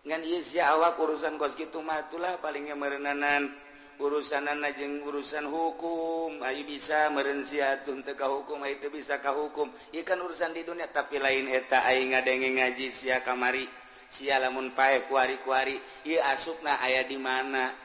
[0.05, 3.49] ngan ieu sia awak urusan kos kitu mah tulah palingnya merenanan
[4.03, 6.45] urusanan najeng urusan hukum.
[6.45, 9.71] Ayu bisa merensiaun teka hukum itu bisakah hukum.
[9.97, 13.65] Ikan urusan di dunia tapi lain eta nga denge ngaji si kamari.
[14.13, 15.73] Sialamun pae kuari-kuari
[16.05, 17.82] ia asupna aya di mana.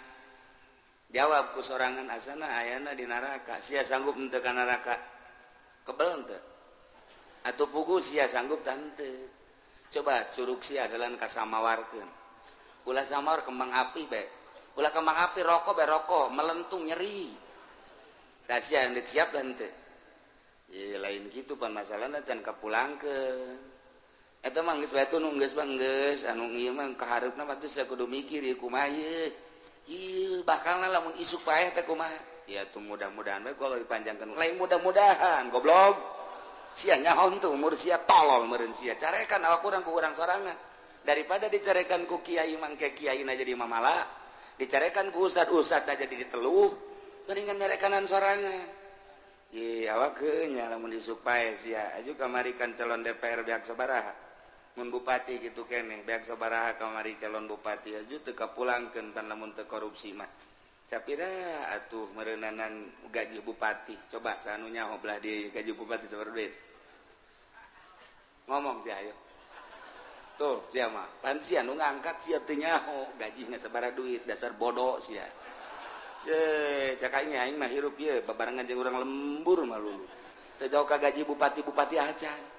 [1.11, 3.59] jawabku sorangan asana ayana di neraka.
[3.63, 4.95] Sia sanggup mentekan neraka.
[5.87, 6.39] Kebel ente.
[7.47, 9.31] Atau pugu sia sanggup tante.
[9.87, 12.27] Coba curug sia adalah kasamawarkan
[12.87, 14.29] ulah samar kembang api baik
[14.79, 16.27] ulah kembang api rokok baik rokok.
[16.31, 17.27] Melentung nyeri.
[18.47, 19.87] Dah sia yang siap tante
[20.67, 23.17] ya lain gitu pan masalahnya jangan kepulang ke.
[24.43, 29.33] Itu manggis batu nunggis bangges anu iya mah keharapna batu saya kudu mikir ya kumaye
[30.43, 32.19] bakal lamun isuk payah teh kumaha.
[32.47, 34.35] Ya tuh mudah-mudahan kalau dipanjangkan.
[34.35, 35.99] Lain mudah-mudahan goblok.
[36.71, 38.95] Sia nyahon tuh umur sia tolol meureun sia.
[38.95, 40.55] Carekan awak kurang ku urang sorangan.
[41.03, 43.95] Daripada dicarekan ku kiai mangke kiai na jadi mamala
[44.59, 46.69] dicarekan ku usat usat aja di teluh
[47.27, 48.75] mendingan nyarekanan sorangan.
[49.55, 51.83] Iya, awak ke nyala disupai disuk paeh sia.
[52.03, 54.26] Aju kamarikan calon DPR biak sabaraha.
[54.77, 60.13] Bupati gitu kening beak sabaraha kamari calon Bupati aju teka pulangkan pan lamun teu korupsi
[60.13, 60.29] mah.
[60.85, 61.25] Capira
[61.73, 63.97] atuh merenanan gaji Bupati?
[64.05, 66.53] Coba sanunya belah di gaji Bupati sabar duit.
[68.45, 69.17] Ngomong sih ayo.
[70.37, 75.01] Tuh sia mah pan sia nu ngangkat sia teu nyaho gajinya sabaraha duit dasar bodoh
[75.01, 75.25] sia.
[76.29, 76.37] Ye
[77.01, 80.05] cakainya aing mah hirup ye babarengan jeung urang lembur mah lulu
[80.61, 82.56] teu gaji Bupati-bupati acan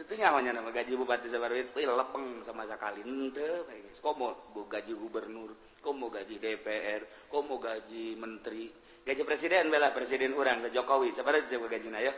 [0.00, 4.00] itu nyawanya nama gaji bupati sabar itu lepeng sama sekali ente gitu.
[4.00, 4.32] kok mau
[4.64, 8.72] gaji gubernur kok mau gaji DPR kok mau gaji menteri?
[9.00, 11.08] Gaji presiden bela presiden orang ke Jokowi.
[11.16, 12.12] Sabar aja gaji naya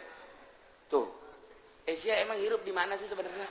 [0.91, 1.07] tuh.
[1.87, 3.47] Asia emang hirup di mana sih sebenarnya?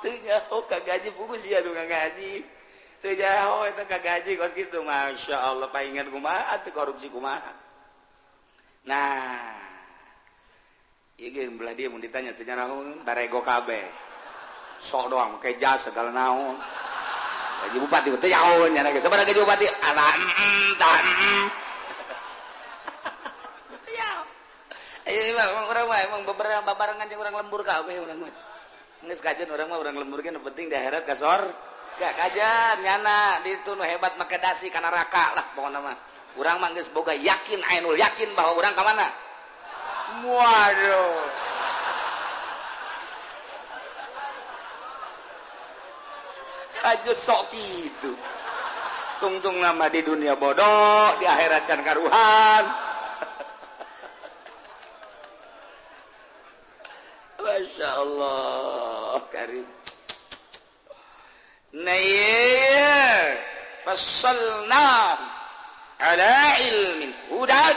[0.00, 2.42] Tuh jauh kagaji bungkus ya dong gaji.
[3.02, 4.78] Tuh nyaho itu kagaji kos gitu.
[4.82, 7.69] Masya Allah palingan kumaha atau korupsi kumaha?
[8.88, 9.50] nah
[11.20, 12.32] dia ditanya
[13.28, 13.84] go kabeh.
[14.80, 16.56] Sok doang pakai jas segala naon.
[17.60, 20.06] Gaji bupati teh gaji bupati ada
[25.68, 28.24] orang emang beberapa barengan yang orang lembur KB orang
[29.20, 31.44] kajian orang orang lembur ge penting di akhirat kasor.
[32.00, 35.96] Gak kajian nyana ditu nu hebat maka dasi karena raka lah pokona mah.
[36.38, 39.06] orang manggis boga yakin Ainul yakin bahwa orang ke mana?
[40.20, 41.40] Waduh.
[46.80, 48.08] Aja sok itu
[49.20, 52.64] tungtung nama di dunia bodoh di akhirat can karuhan.
[57.44, 59.68] Masya Allah Karim.
[61.76, 63.36] Nah iya.
[63.84, 65.20] Fasalna
[66.00, 67.76] ala ilmin hudad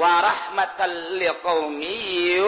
[0.00, 2.40] wa rahmatan liqaumi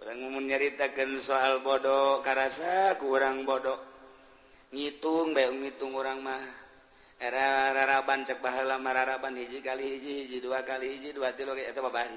[0.00, 3.76] Kurang mau nyaritakan soal bodoh karasa kurang bodoh
[4.72, 6.40] ngitung baik ngitung orang mah.
[7.20, 11.84] Era raraban cek bahala mararaban hiji kali hiji hiji dua kali hiji dua tilu eta
[11.84, 12.16] babari.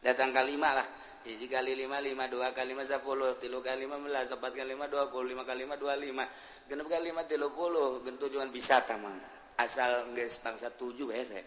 [0.00, 0.88] Datang kalima lah.
[1.22, 4.90] hiji kali lima lima dua kali lima sepuluh tilu kali lima belas empat kali lima
[4.90, 6.26] dua puluh lima kali lima dua lima
[6.66, 9.14] genep kali lima tilu puluh gen tujuan bisa tamang
[9.62, 11.46] asal nggak setangsa tujuh ya saya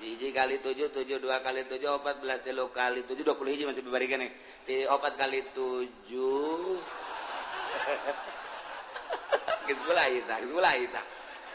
[0.00, 3.68] hiji kali tujuh tujuh dua kali tujuh empat belas tilu kali tujuh dua puluh hiji
[3.68, 4.32] masih berbarikan nih
[4.64, 6.80] ti empat kali tujuh
[9.62, 11.02] Gisbula hita, gisbula hita.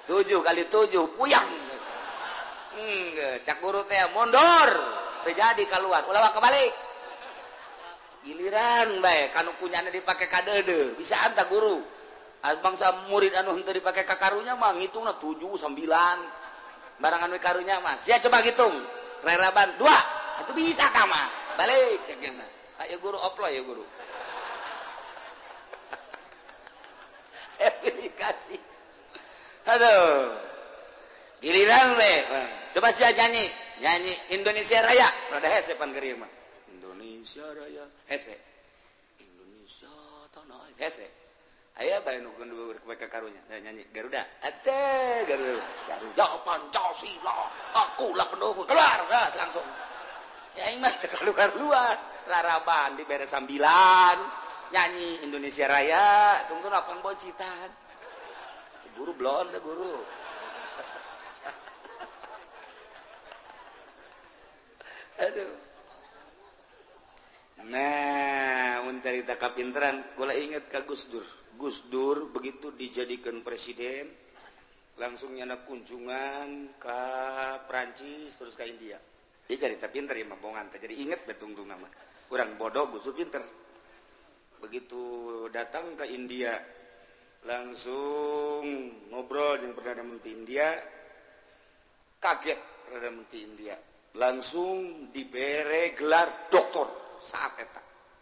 [0.08, 1.44] Tujuh kali tujuh, puyang.
[2.78, 3.06] Hmm,
[3.44, 4.97] cak guru teh mondor.
[5.26, 6.74] terjadi keluar ulama kebalik.
[8.28, 10.98] Giliran baik kan punyanya dipakai kadede.
[11.00, 11.80] Bisa anta guru?
[12.64, 15.68] Bangsa murid anu henteu dipakai kakarunya mah ngitungna 7 9
[17.02, 17.96] barang anu karunya mah.
[18.00, 18.74] Sia coba hitung
[19.24, 21.28] reraban 2 itu bisa ka mah.
[21.58, 22.46] Balik kagena
[22.86, 23.86] ayo ah, guru oplo ya guru.
[27.68, 28.58] Aplikasi.
[29.66, 30.38] Aduh.
[31.42, 32.14] Giliran we
[32.74, 33.46] coba sia nyanyi
[33.82, 35.10] nyanyi Indonesia Raya.
[35.34, 36.28] Rada hese pangerima
[36.74, 37.86] Indonesia Raya.
[38.10, 38.36] Hese.
[39.22, 39.94] Indonesia
[40.34, 41.08] tanah hese.
[41.78, 43.38] Ayah bae nu kendu mereka karunya?
[43.54, 43.86] Nah, nyanyi.
[43.94, 44.26] Garuda.
[44.42, 44.82] Ate
[45.30, 45.62] Garuda.
[45.86, 47.38] Garuda Pancasila.
[47.78, 48.66] Aku lah pendukung.
[48.66, 49.66] Keluar gas langsung.
[50.58, 50.90] Ya ini mah
[51.22, 51.54] keluar.
[51.54, 54.18] Luar laraban di beres sambilan.
[54.74, 56.42] Nyanyi Indonesia Raya.
[56.50, 57.88] Tunggu apa bocitan
[58.98, 60.02] guru blonde guru.
[65.18, 65.54] Aduh.
[67.68, 71.26] Nah, mencerita kapinteran, gue ingat ke Gus Dur.
[71.58, 74.14] Gus Dur begitu dijadikan presiden,
[75.02, 77.02] langsung nyana kunjungan ke
[77.66, 79.02] Prancis terus ke India.
[79.50, 81.90] Dia cerita pinter ya mabongan, jadi inget betung-tung nama.
[82.30, 83.42] Kurang bodoh Gus Dur pinter.
[84.62, 85.02] Begitu
[85.50, 86.54] datang ke India,
[87.50, 88.64] langsung
[89.10, 90.78] ngobrol dengan Perdana Menteri India,
[92.22, 96.88] kaget Perdana Menteri India langsung diberi gelar doktor.
[97.20, 97.82] Saat eta.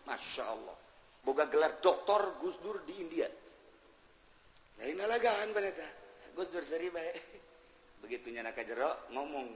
[0.10, 0.78] Masya Allah.
[1.22, 3.30] Boga gelar doktor Gus Dur di India.
[4.82, 5.86] Lain alagaan peneta
[6.34, 7.16] Gus Dur seri baik
[8.06, 9.48] begitu nyana jero ngomong.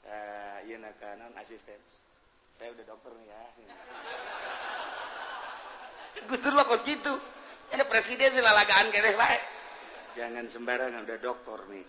[0.00, 1.76] Uh, iya nakanan asisten.
[2.48, 3.42] Saya udah dokter nih ya.
[6.28, 7.12] Gus Dur kos gitu.
[7.70, 9.42] Ada presiden sih lalagaan kene baik
[10.14, 11.84] jangan sembarangan udah dokter nih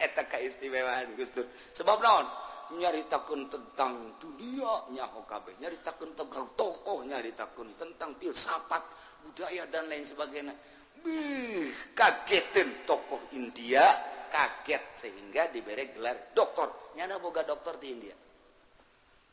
[0.00, 1.44] eta keistimewaan Gustur
[1.76, 2.26] sebab naon?
[2.70, 8.82] Nyaritakan tentang dunia nyaho kabeh nyaritakan tentang tokoh nyaritakan tentang filsafat
[9.26, 10.54] budaya dan lain sebagainya.
[11.02, 11.66] Bih,
[11.98, 13.82] kagetin tokoh India
[14.30, 16.70] kaget sehingga diberi gelar doktor.
[16.94, 18.14] Nyana boga doktor di India.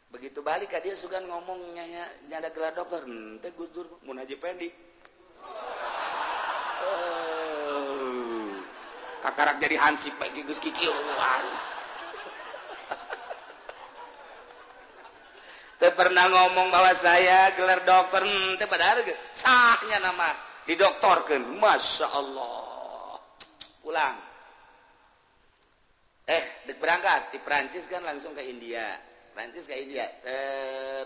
[0.10, 3.06] Begitu balik dia sugan ngomongnya nyada gelar doktor.
[3.06, 4.70] Ente Gustur mau Haji Pendi.
[9.26, 10.88] Kakarak jadi hansip bagi Gus Kiki
[15.98, 19.02] pernah ngomong bahwa saya gelar dokter ente pada
[19.34, 20.30] sahnya nama
[20.70, 23.18] didoktorkan masya Allah.
[23.82, 24.16] Pulang.
[26.30, 28.86] Eh dek berangkat di Prancis kan langsung ke India.
[29.34, 30.06] Prancis ke India.
[30.06, 31.02] Eh,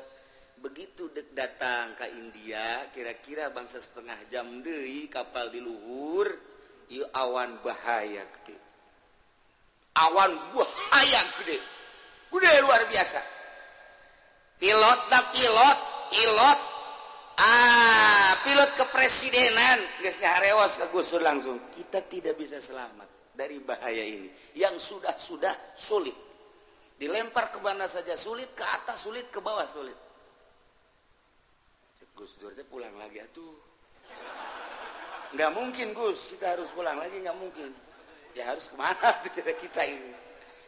[0.60, 6.28] begitu dek datang ke India kira-kira bangsa setengah jam deh kapal di luhur
[6.92, 8.56] yuk awan bahaya gede.
[9.96, 11.58] Awan bahaya gede.
[12.32, 13.20] Gede luar biasa.
[14.60, 15.78] Pilot tak pilot
[16.12, 16.60] pilot.
[17.40, 19.80] Ah pilot kepresidenan.
[20.04, 21.58] Guys harewas kegusur langsung.
[21.72, 24.28] Kita tidak bisa selamat dari bahaya ini.
[24.60, 26.16] Yang sudah sudah sulit.
[27.00, 29.98] Dilempar ke mana saja sulit ke atas sulit ke bawah sulit.
[32.12, 33.56] Gus Dur pulang lagi atuh
[35.36, 36.28] nggak mungkin Gus.
[36.32, 37.72] Kita harus pulang lagi nggak mungkin.
[38.36, 40.12] Ya harus ke mana tuh kita ini?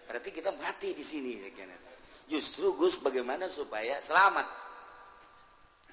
[0.07, 1.49] Berarti kita mati di sini ya
[2.27, 4.47] justru Gus bagaimana supaya selamat?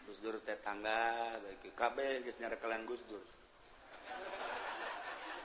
[0.06, 3.22] Gus Dur tetangga bagi KB Gus nyarekalan Gus Dur.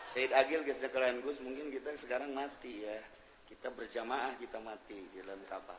[0.10, 3.00] Said Agil Gus nyarekalan Gus mungkin kita sekarang mati ya.
[3.46, 5.78] Kita berjamaah kita mati di dalam kapal.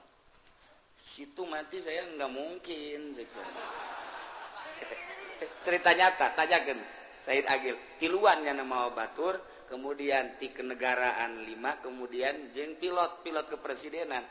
[0.94, 3.14] Situ mati saya nggak mungkin
[5.64, 6.78] cerita nyata tanyakan
[7.27, 7.74] Said Agil.
[7.99, 9.35] Tiluannya nama Batur
[9.66, 14.22] kemudian ti kenegaraan lima kemudian jeng pilot pilot kepresidenan.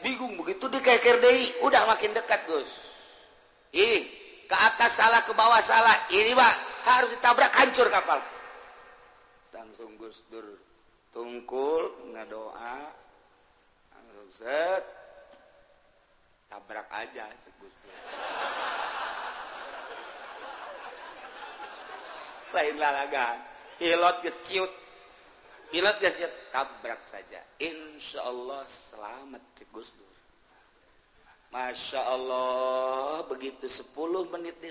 [0.00, 0.80] Bingung begitu di
[1.60, 2.88] udah makin dekat Gus.
[3.76, 4.00] Ih
[4.48, 6.54] ke atas salah ke bawah salah ini Pak
[6.88, 8.24] harus ditabrak hancur kapal.
[9.52, 10.56] Langsung Gus Dur
[11.12, 12.96] tungkul ngadoa
[14.28, 14.84] set
[16.52, 17.28] tabrak aja
[17.60, 18.67] Gus Dur
[22.54, 23.38] lain lalagan
[23.78, 24.72] pilot geus ciut.
[25.68, 27.40] Pilot gesiut tabrak saja.
[27.60, 30.16] Insya Allah selamat ke Gus Dur.
[31.52, 34.68] Masya Allah begitu 10 menit di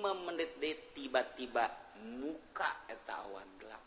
[0.28, 1.64] menit di tiba-tiba
[2.20, 3.84] muka eta awan gelap.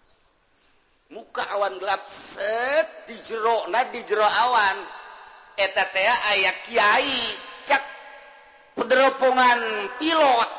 [1.13, 4.77] Muka awan gelap set di jero nah di jero awan.
[5.53, 7.17] Eta teh aya kiai
[7.69, 7.84] cak
[8.73, 9.61] pederopongan
[10.01, 10.49] pilot.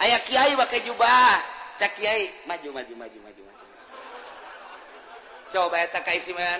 [0.00, 1.51] Aya kiai pakai jubah.
[1.82, 3.64] Cak Kyai maju maju maju maju maju.
[5.50, 5.82] Coba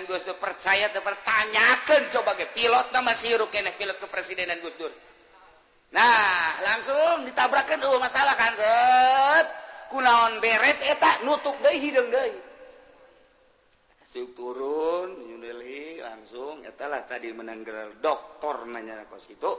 [0.03, 2.01] Gus percaya pertanyakan.
[2.11, 4.91] Coba ke pilot nama sirup kene pilot kepresidenan Gus Dur.
[5.95, 7.79] Nah langsung ditabrakan.
[7.79, 9.47] Dulu masalah kan set.
[9.95, 12.51] Kunaon beres eta nutup deh hidung deh
[14.13, 19.49] turun New Delhi langsung etalah tadi menanggal dokter nanya kos itu.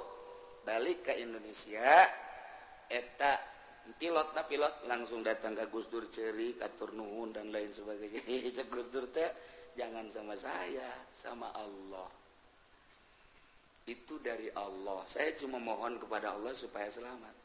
[0.63, 2.07] Balik ke Indonesia
[2.87, 3.54] eta
[4.01, 4.75] pilot nah pilot.
[4.89, 8.25] Langsung datang ke Gusdur Ceri Katur Nuhun dan lain sebagainya.
[8.73, 9.29] Gusdur teh
[9.77, 12.09] jangan sama saya sama Allah.
[13.85, 15.05] Itu dari Allah.
[15.05, 17.37] Saya cuma mohon kepada Allah supaya selamat.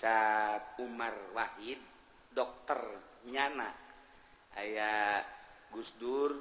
[0.00, 1.78] Cat Umar Wahid
[2.32, 2.80] dokter
[3.28, 3.68] nyana.
[4.56, 5.20] Ayah
[5.72, 6.32] Gusdur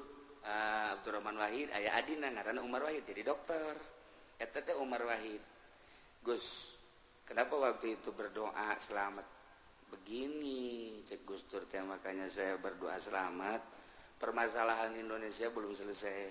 [0.44, 3.76] uh, eh, Abdurrahman Wahid ayah Adina karena Umar Wahid jadi dokter.
[4.40, 5.44] Eta teh Umar Wahid.
[6.22, 6.78] Gus
[7.32, 9.24] Kenapa waktu itu berdoa selamat?
[9.88, 13.64] Begini cek Gus Dur teh makanya saya berdoa selamat.
[14.20, 16.28] Permasalahan Indonesia belum selesai.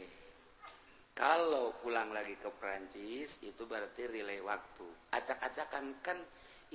[1.16, 4.84] Kalau pulang lagi ke Prancis itu berarti relay waktu.
[5.16, 6.20] Acak-acakan kan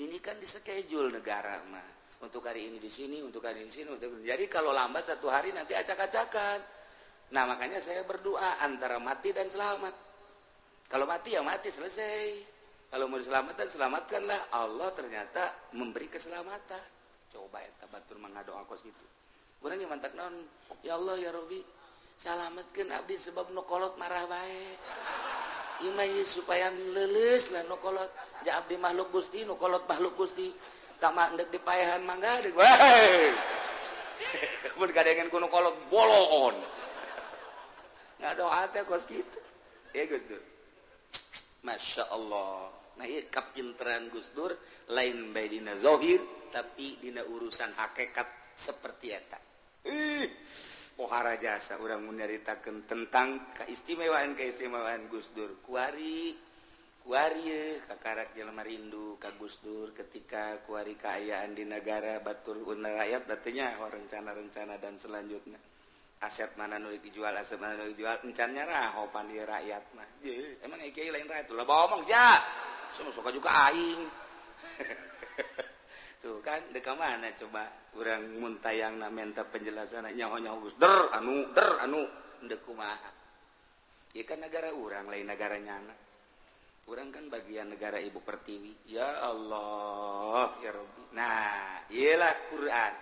[0.02, 1.86] ini kan di schedule negara mah
[2.26, 5.30] untuk hari ini di sini untuk hari ini di sini untuk jadi kalau lambat satu
[5.30, 6.66] hari nanti acak-acakan.
[7.30, 9.94] Nah makanya saya berdoa antara mati dan selamat.
[10.90, 12.55] Kalau mati ya mati selesai
[12.96, 14.56] kalau mau diselamatkan selamatkanlah.
[14.56, 15.44] Allah ternyata
[15.76, 16.80] memberi keselamatan.
[17.28, 19.06] Coba ya tabatur mengadoa kos gitu.
[19.60, 20.32] Kurang yang mantak non
[20.80, 21.60] ya Allah ya Robi
[22.16, 24.80] selamatkan abdi sebab nukolot marah baik
[25.84, 28.08] imai supaya leles lah nukolot
[28.48, 30.56] ya abdi makhluk gusti nukolot makhluk gusti.
[30.96, 32.80] Tak mandek di payahan mangga dek wah
[34.80, 36.56] mun kadengan kuno kolot bolon.
[38.24, 39.40] Ngadoa teh kos gitu.
[39.92, 40.40] Ya Gus Dur.
[41.68, 44.56] Masya Allah nah kapinteran Gusdur
[44.92, 49.44] lain Baydina Zohir tapi Dina urusan hakekat seperti tak
[49.86, 50.26] eh
[50.96, 55.60] pohara jasa orang menderitakan tentang keistimewaan keistimewaan Gus Dur.
[55.60, 56.32] Kuari
[57.04, 63.76] kuari kakarak jelma rindu Gus Dur ketika kuari keayaan di negara batur unna rakyat batunya
[63.76, 65.60] rencana-rencana dan selanjutnya.
[66.24, 70.08] aset mana nu dijual aset mana nu dijual encannya rahopan di rakyat mah.
[70.64, 72.16] Emang ya lain rakyat lah bohong sih
[72.96, 74.02] semua suka juga aing.
[76.24, 77.68] Tuh kan deka mana coba?
[77.92, 82.02] Kurang muntayang na menta penjelasan nyaho nyaho gus der anu der anu.
[82.46, 83.12] Dekumaha
[84.16, 85.98] ya kan negara orang lain negaranya anak
[86.88, 88.92] orang kan bagian negara ibu pertiwi.
[88.92, 91.04] Ya Allah ya Rabbi.
[91.18, 92.94] Nah iyalah Quran.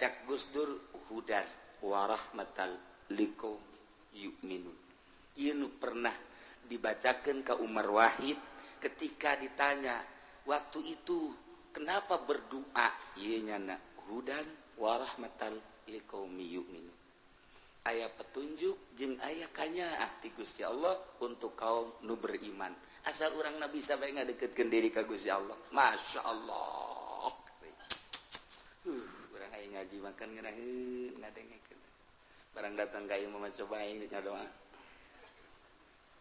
[0.00, 0.70] Cak Gus Dur
[1.12, 1.44] hudan
[1.84, 2.72] warahmatan
[3.12, 3.58] likum
[4.16, 4.76] yukminun
[5.40, 6.12] Inu pernah
[6.68, 8.36] dibacakan ke Umar Wahid
[8.82, 9.96] ketika ditanya
[10.44, 11.32] waktu itu
[11.72, 12.88] kenapa berdoa?
[13.16, 14.44] Ieu nak hudan
[14.76, 15.54] warahmatal
[15.88, 17.00] liqaumi yukminun
[17.88, 20.92] aya petunjuk jeung aya kanyaah ti Gusti Allah
[21.24, 22.72] untuk kaum nu beriman.
[23.08, 25.56] Asal orang nabi sampai ngadeketkeun diri ka Gusti Allah.
[25.72, 27.32] Masya Allah.
[28.80, 29.09] Uh,
[29.80, 30.28] ngaji makan
[32.52, 34.44] barang datang kayu ini doa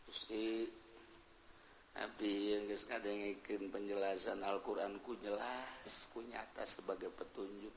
[0.08, 0.64] Gusti
[2.00, 7.76] Abi yang geus ngadengekeun penjelasan Al-Qur'an ku jelas ku nyata sebagai petunjuk.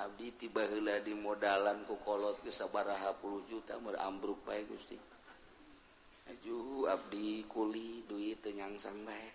[0.00, 4.96] Abdi tiba heula di modalan ku kolot ke sabaraha puluh juta meur ambruk bae Gusti.
[6.32, 9.28] Aju abdi kuli duit teu nyangsang bae.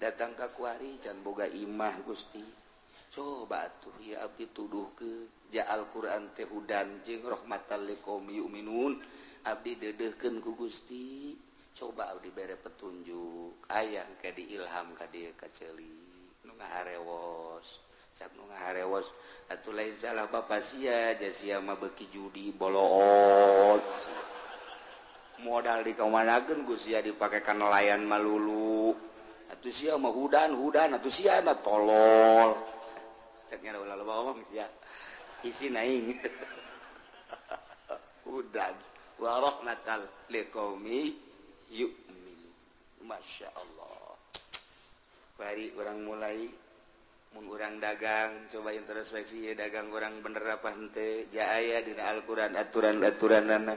[0.00, 2.59] Datang ka kuari can boga imah Gusti.
[3.10, 7.26] coba tuh ya Abdi tuduh ke ja Alquran tehudan hudan jeung
[9.40, 11.34] Abdi dedehkeun ku Gusti.
[11.74, 15.88] Coba Abdi bere petunjuk ayaah ke diilham ka dieu kaceli
[16.44, 17.80] nu ngaharewos
[18.12, 19.08] sak nu ngaharewos.
[19.48, 23.80] Atuh lain salah bapa sia jasia beki judi boloot
[25.40, 28.92] modal di kemanagen Gusti dipake ka nelayan malulu
[29.50, 32.69] atuh si mau hudan hudan atuh sia mah tolol.
[33.50, 34.70] ceknya ulah loba omong sia
[35.42, 36.14] isi naing.
[38.38, 38.74] Udan.
[39.18, 41.10] Wa rahmatal liqaumi
[41.74, 42.50] yu'minu.
[43.02, 44.14] Masya Allah.
[45.34, 46.38] Bari orang mulai
[47.34, 53.76] mengurang dagang coba introspeksi ya dagang orang bener apa hente jaya di Al-Quran aturan-aturan nana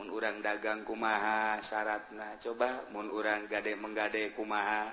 [0.00, 2.40] mengurang dagang kumaha syaratna.
[2.40, 4.88] Coba mengurang gade menggade kumaha.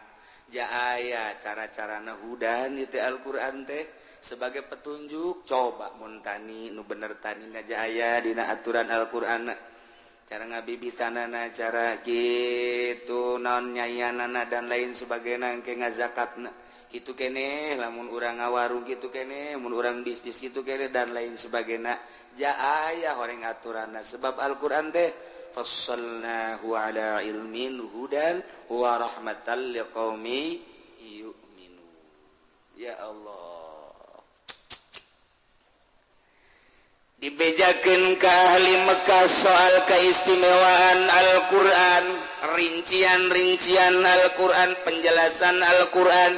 [0.48, 3.84] jaaya cara-cara nahudan itu Alquran teh
[4.18, 9.52] sebagai petunjuk coba montani nu bener tani najaya dina aturan Alquran
[10.28, 16.44] cara ngabibi tanana cara gitu non nyayanana dan lain sebagai nangke nga ngazakat
[16.88, 21.80] gitu kene lamun orang ngawarung gitu kene mun orang bisnis gitu kene dan lain sebagai
[22.36, 25.12] jaaya orang aturan sebab Alquran teh
[25.58, 30.62] fassalnahu ala ilmin hudan wa rahmatan liqaumi
[31.02, 31.90] yu'minu.
[32.78, 33.90] Ya Allah.
[37.18, 42.06] Dibejakeun ka ahli Mekah soal keistimewaan Al-Qur'an,
[42.54, 46.38] rincian-rincian Al-Qur'an, penjelasan Al-Qur'an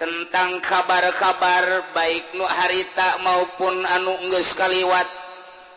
[0.00, 5.17] tentang kabar-kabar baik nu harita maupun anu geus kaliwat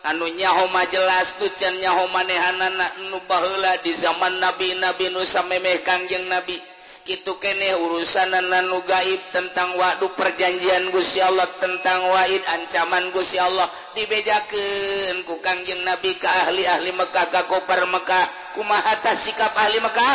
[0.06, 4.74] anunyahoma jelas tucannya homanehananaknubala di zaman nabi.
[4.78, 6.58] Nabi Nusa memeh Kangjeng nabi.
[7.02, 13.66] Gitu kene urusan nanu gaib tentang waktu perjanjian Gusya Allah tentang waid ancaman Gusya Allah.
[13.98, 20.14] Dibejaken ku Kangjeng nabi ke ahli-ahli Mekkah ka koper Mekkah kumahata sikap ahli Mekkah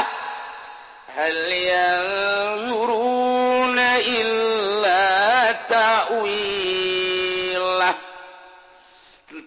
[1.17, 2.71] hal yang
[3.97, 5.07] illa
[5.69, 6.56] تأويل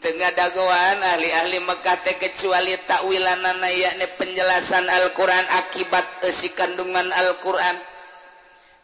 [0.01, 7.77] tengah dagoan ahli-ahli Mekate kecuali takwilanan yakni penjelasan Alquran akibat esi kandungan Alquran.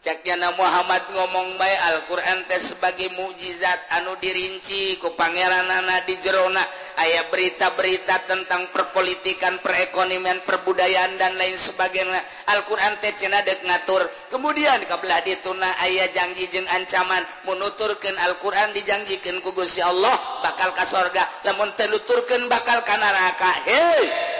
[0.07, 6.63] Caknyana Muhammad ngomong baik Alquran tes sebagai mukjizat anu dirinci ku Pangeran Nana di Jerona.
[6.95, 12.23] Ayaah berita-berita tentang perpolitikan perekonomian perbudayaan dan lain sebagainya.
[12.55, 14.07] Alquran Tcenadek ngatur.
[14.31, 17.27] Kemudian kebelah di tuna ayah janji jeng ancaman.
[17.43, 21.27] Menuturkan Alquran dijanjikan kugusi Allah bakal ke sorga.
[21.43, 23.51] Namun teluturkan bakal ke neraka.
[23.67, 24.36] Hei!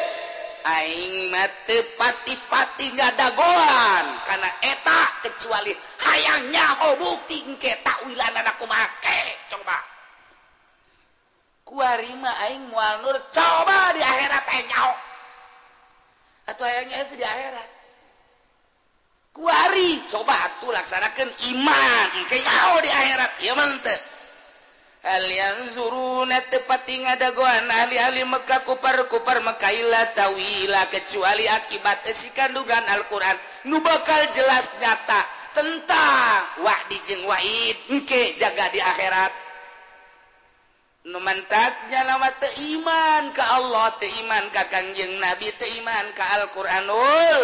[0.67, 1.31] aing
[1.63, 5.71] tepati-pati ngadagoan karena eta kecuali
[6.03, 9.77] hayangnya hobukti engke takwilan aku make coba.
[11.67, 14.93] Kuarima aing mual nur coba di akhirat aing nyao
[16.47, 17.69] atau hayangnya di akhirat.
[19.37, 22.07] Kuari coba atuh laksanakan iman.
[22.17, 23.31] Engke nyao di akhirat.
[23.45, 24.16] Ya mantep
[25.07, 33.37] Alian zurun tepati ngadagoan ahli-ahli Mekah kupar kupar Mekailah tawila kecuali akibat si kandungan Al-Quran.
[33.71, 35.21] Nu bakal jelas nyata
[35.55, 39.33] tentang wa'di jeng wa'id engke jaga di akhirat.
[41.07, 46.23] Nu mantatnya nama teu iman ka Allah teu iman ka Kangjeng Nabi teu iman ka
[46.43, 47.43] Al-Qur'anul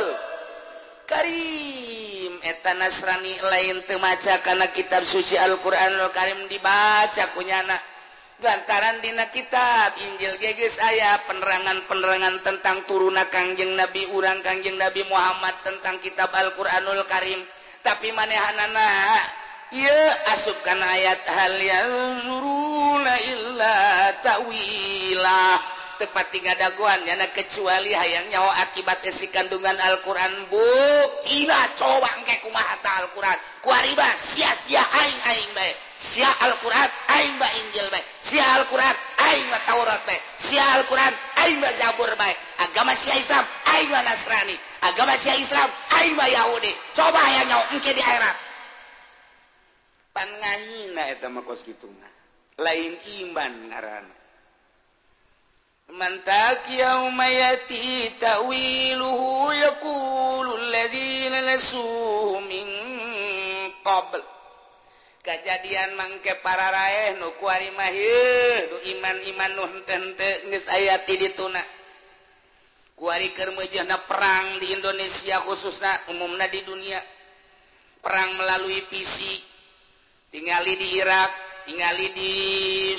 [1.07, 2.02] Karim.
[2.43, 7.79] eta Nasrani lain temaca karena kitab suci Alquranul Karim dibaca punyana
[8.43, 15.55] lantaran dina kitab Injil geges ayah penerangan-penerangan tentang turuna Kangjeng Nabi urang Kangjeng Nabi Muhammad
[15.63, 17.39] tentang kitab Alquranul Karim.
[17.83, 18.87] Tapi manehanana
[19.71, 19.99] ia
[20.35, 21.91] asupkan ayat hal yang
[22.27, 23.75] zuruna illa
[24.19, 25.82] tawilah.
[25.99, 30.31] tepati ngadaguannya na kecuali hayang nyawa akibat isi kandungan Alquran.
[30.49, 33.37] Bukila coba ke kumahata Alquran.
[33.61, 38.95] Kuariba sia sia aing aing baik sia Alquran aing ba Injil baik sia Alquran
[39.31, 41.13] aing ba Taurat baik sia Alquran
[41.45, 43.45] aing ba Zabur baik agama sia Islam
[43.77, 44.55] aing ba Nasrani.
[44.83, 45.69] Agama sia Islam
[46.01, 46.71] aing ba Yahudi.
[46.97, 48.37] Coba hayang nyawa engke di akhirat.
[50.13, 51.89] Pan ngahina eta mah kos kitu
[52.61, 52.93] lain
[53.25, 54.22] iman ngaranna
[55.89, 62.67] منتاك يوم يأتي تأويله يقول الذين نسوه من
[63.85, 64.23] قبل.
[65.23, 67.95] Kejadian mangke para raeh nu kuari mah
[68.67, 71.63] nu iman iman nu tente geus aya ti dituna
[72.99, 76.99] kuari kermejana perang di Indonesia khususna umumna di dunia.
[78.03, 79.39] Perang melalui fisik
[80.27, 81.31] tinggali di Irak
[81.71, 82.31] tinggali di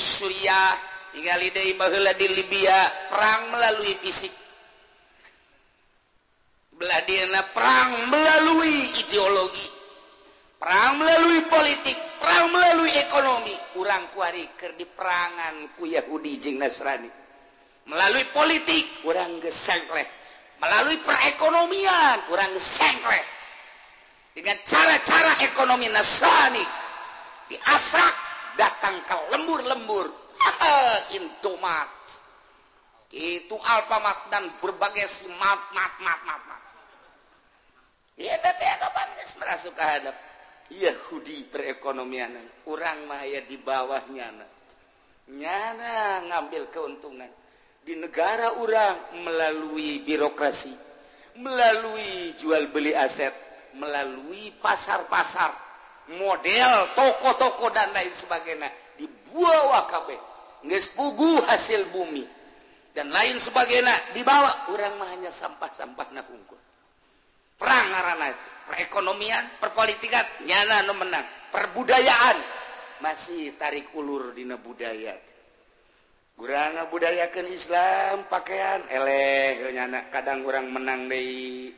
[0.01, 1.39] Suriah tinggal
[2.19, 4.35] di Libya perang melalui fisik.
[6.75, 9.71] Beladina perang melalui ideologi
[10.59, 13.55] perang melalui politik perang melalui ekonomi.
[13.77, 17.11] Kurang kuari ker di perangan ku Yahudi Jing Nasrani.
[17.87, 20.25] Melalui politik kurang gesengkleh
[20.65, 23.21] melalui perekonomian kurang gesengkleh
[24.33, 26.65] dengan cara-cara ekonomi Nasrani
[27.53, 28.15] diasak
[28.57, 30.24] datang ke lembur-lembur.
[31.17, 31.91] Intomat
[33.15, 36.63] itu alfamat dan berbagai si maaf maaf maaf maaf maaf
[38.19, 38.35] ya
[38.79, 39.09] kapan
[39.45, 40.17] merasuk hadap.
[40.73, 42.33] Yahudi perekonomian.
[42.67, 44.33] Orang maya di bawahnya
[45.35, 47.31] nyana ngambil keuntungan.
[47.85, 50.73] Di negara orang melalui birokrasi.
[51.39, 53.35] Melalui jual beli aset.
[53.77, 55.53] Melalui pasar-pasar.
[56.21, 58.69] Model toko-toko dan lain sebagainya
[59.35, 60.21] guawakabeh
[60.95, 62.25] pugu hasil bumi.
[62.95, 64.71] Dan lain sebagainya dibawa.
[64.71, 66.61] Orang hanya sampah-sampah nahungkul.
[67.59, 68.49] Perang ngarana itu.
[68.71, 71.27] Perekonomian perpolitikan nyana no menang.
[71.51, 72.39] Perbudayaan.
[73.03, 75.13] Masih tarik ulur dina budaya
[76.35, 78.83] kurang budayakan Islam pakaian.
[78.91, 81.71] Eleh nyana kadang orang menang deh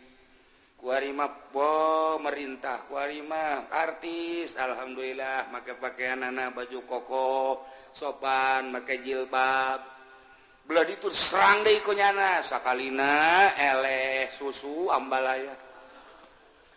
[0.86, 4.54] warima pemerintah warimah artis.
[4.54, 9.82] Alhamdulillah maka pakaian anak baju koko sopan maka jilbab.
[10.66, 15.54] Belah itu serang deh konyana sakalina eleh susu ambalaya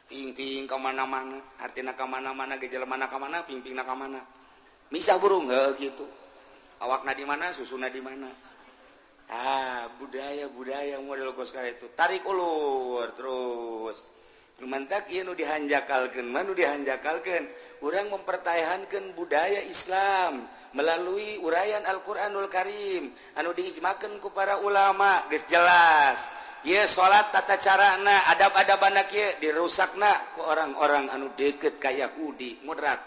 [0.09, 4.21] pingping kemana-mana artinya kemana-mana gejala mana kemana pingping na kemana
[4.89, 5.45] bisa burung
[5.77, 6.05] gitu.
[6.81, 8.48] Awak na di mana susu na di mana.
[9.29, 11.89] ah budaya-budaya model koskar itu.
[11.93, 13.97] Tarik ulur terus.
[14.59, 17.47] Mantak ia nu dihanjakalkan manu dihanjakalkan
[17.79, 20.43] orang mempertahankan budaya Islam
[20.75, 23.07] melalui uraian Alquranul Karim.
[23.39, 26.27] Anu diijmakan ku para ulama guys jelas.
[26.67, 32.99] Ia salat tata carana adab-ada banak ye dirusakna ke orang-orang anu deket kayak Udi mudrat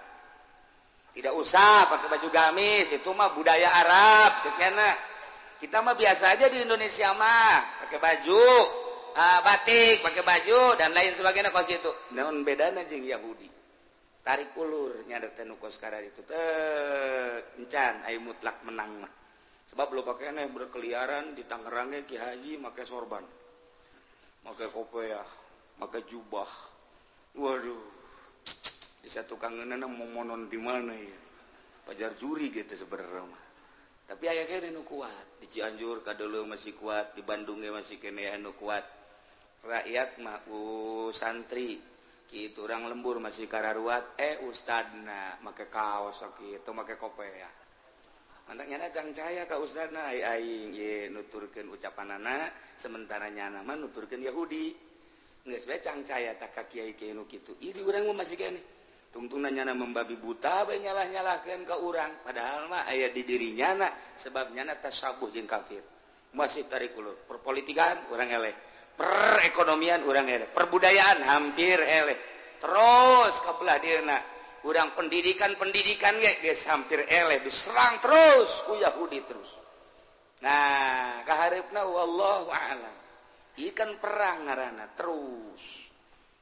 [1.13, 5.12] tidak usah pakai baju gamis itu mah budaya Arab cekena
[5.63, 7.87] kita mah biasa aja di Indonesia mah.
[7.87, 8.43] Pakai baju
[9.15, 11.87] ah, batik pakai baju dan lain sebagainya kos gitu.
[12.19, 13.47] Namun beda aja Yahudi?
[14.27, 16.23] Tarik ulurnya ada tenukos sekarang itu
[17.63, 19.13] encan ayo mutlak menang mah.
[19.71, 23.23] Sebab lo pakai berkeliaran di Tangerangnya Ki Haji pakai sorban
[24.43, 25.23] maka kope ya
[25.79, 26.51] maka jubah.
[27.39, 27.87] Waduh
[29.03, 31.19] bisa tukang nana mau monon di mana ya?
[31.83, 33.42] Pajar juri gitu sebenarnya
[34.13, 34.45] tapi aya
[34.85, 35.41] kuat.
[35.41, 36.13] Di Cianjur ka
[36.45, 38.85] masih kuat di Bandungnya masih kene anu kuat.
[39.65, 40.45] Rakyat mah
[41.17, 41.81] santri.
[42.33, 47.51] Itu orang lembur masih kararuat eh ustadna make kaos itu make kope ya
[48.49, 54.21] anaknya dajang cahaya ke ustadna ay aing ye nuturkan ucapan anak sementara nyana mah nuturkan
[54.21, 54.73] Yahudi.
[55.45, 58.61] Nggak sebaik cang cahaya tak kaki kiai kiai itu ini orang masih kene.
[59.13, 64.75] tungtung nyana membabi buta nyalah-nyalahkan ke orang padahal mah ayah di diri nyana sebab nyana
[64.81, 65.85] tasabuh jeng kafir.
[66.33, 67.13] Masih tarik ulur.
[67.29, 68.57] Perpolitikan orang eleh.
[68.97, 70.49] Perekonomian orang eleh.
[70.49, 72.17] Perbudayaan hampir eleh.
[72.57, 74.23] Terus kebelah dia nak
[74.65, 77.45] orang pendidikan pendidikan ya guys hampir eleh.
[77.45, 79.51] Diserang terus ku Yahudi terus.
[80.41, 82.97] Nah kaharipna wallahu a'lam.
[83.61, 85.82] Ikan perang ngarana terus.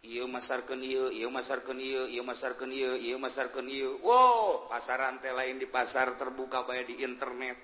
[0.00, 3.68] ia masarkan ia masarkan ia masarkan ia masarkan
[4.00, 7.56] Wow pasaran teh lain di pasar terbuka bay di internet.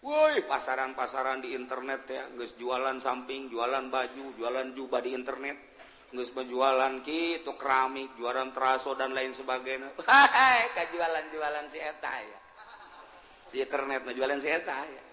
[0.00, 5.58] Woi pasaran-pasaran di internet ya guys jualan samping jualan baju jualan jubah di internet.
[6.10, 9.94] Guys penjualan Ki itu keramik jualan teraso dan lain sebagainya.
[10.74, 12.38] Ke jualan-jualan si eta ya
[13.50, 15.04] di internet nah, jualan si eta ya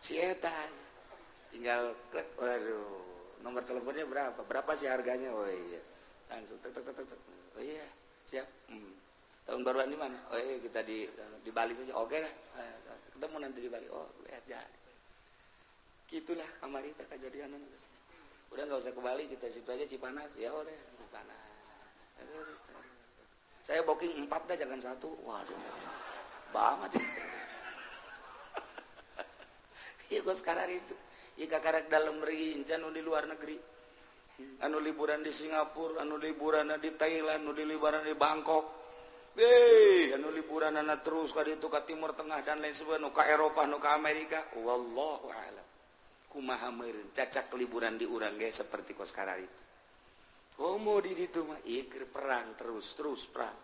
[0.00, 0.68] si eta ya.
[1.52, 3.10] tinggal klik waduh
[3.44, 4.40] nomor teleponnya berapa?
[4.44, 5.32] Berapa sih harganya?
[5.32, 5.80] Oh iya.
[6.30, 7.20] Langsung tek tek tek tek
[7.58, 7.86] oh iya
[8.24, 8.46] siap.
[8.70, 8.94] Hmm.
[9.44, 10.14] tahun baruan di mana?
[10.30, 11.10] Oh iya kita di
[11.42, 11.98] di Bali saja.
[11.98, 12.30] Oke lah.
[13.18, 13.86] Ketemu nanti di Bali.
[13.90, 14.62] Oh ya
[16.10, 17.54] gitulah amarita kejadian
[18.50, 20.34] udah nggak usah kembali kita situ aja Cipanas.
[20.38, 21.42] Ya udah Cipanas.
[23.62, 25.10] Saya booking empat dah jangan satu.
[25.26, 25.58] Waduh
[26.50, 26.98] banget.
[30.10, 30.94] Iya gue sekarang itu.
[31.38, 33.54] Iya kakak dalam rincan di luar negeri
[34.60, 38.64] anu liburan di Singapura anu liburan di Thailand anu di liburan di Bangkok.
[39.30, 39.46] Be
[40.12, 43.78] anu liburan anak terus ka itu ke Timur Tengah dan lain sebagainya ka Eropa nu
[43.78, 44.42] ka Amerika.
[44.58, 45.66] Wallahu a'lam.
[46.30, 49.60] Kumaha meureun cacak liburan di urang ge seperti kos karar itu.
[50.60, 53.56] Oh, Komo di ditu mah ieu perang terus terus perang.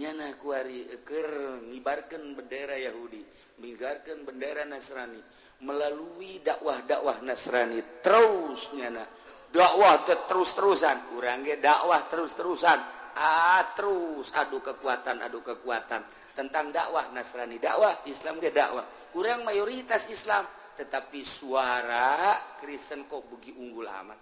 [0.00, 3.20] Nyana kuari e, keur ngibarkeun bendera Yahudi
[3.60, 5.20] minggarkeun bendera Nasrani
[5.60, 9.04] melalui dakwah-dakwah Nasrani terus nyana.
[9.50, 11.14] Dakwah terus-terusan.
[11.18, 12.78] Urang ge dakwah terus-terusan.
[13.18, 14.32] Ah terus.
[14.34, 16.02] Adu kekuatan adu kekuatan.
[16.34, 17.58] Tentang dakwah Nasrani.
[17.58, 18.86] Dakwah Islam ge dakwah.
[19.18, 20.46] Urang mayoritas Islam.
[20.78, 22.32] Tetapi suara
[22.62, 24.20] Kristen kok begi unggul amat.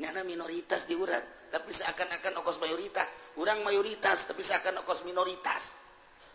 [0.00, 3.04] Nyana minoritas di urat tapi seakan-akan okos mayoritas.
[3.36, 5.76] Orang mayoritas tapi seakan okos minoritas.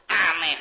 [0.07, 0.59] Aneh.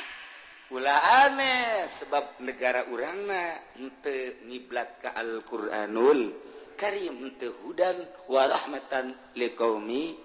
[0.73, 1.85] Ula aneh.
[1.85, 6.44] Sebab negara urangna ente ngiblat ke Al-Quranul
[6.75, 7.95] Karim tehudan
[8.27, 10.15] warahmatan liqaumi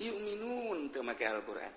[0.00, 1.72] yuminun teu make Al-Qur'an.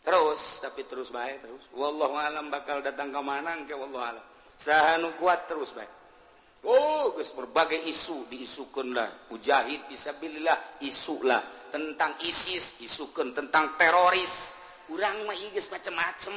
[0.00, 1.64] Terus tapi terus baik terus.
[1.76, 4.24] Wallahu alam bakal datang ke mana ke wallahu alam.
[4.56, 6.00] Sahanu kuat terus baik.
[6.60, 9.08] Oh, guys, berbagai isu diisukan lah.
[9.32, 11.40] Ujahid isabilillah isu lah.
[11.72, 13.32] Tentang ISIS isukan.
[13.32, 14.60] Tentang teroris.
[14.92, 16.36] Urang mah guys macem-macem.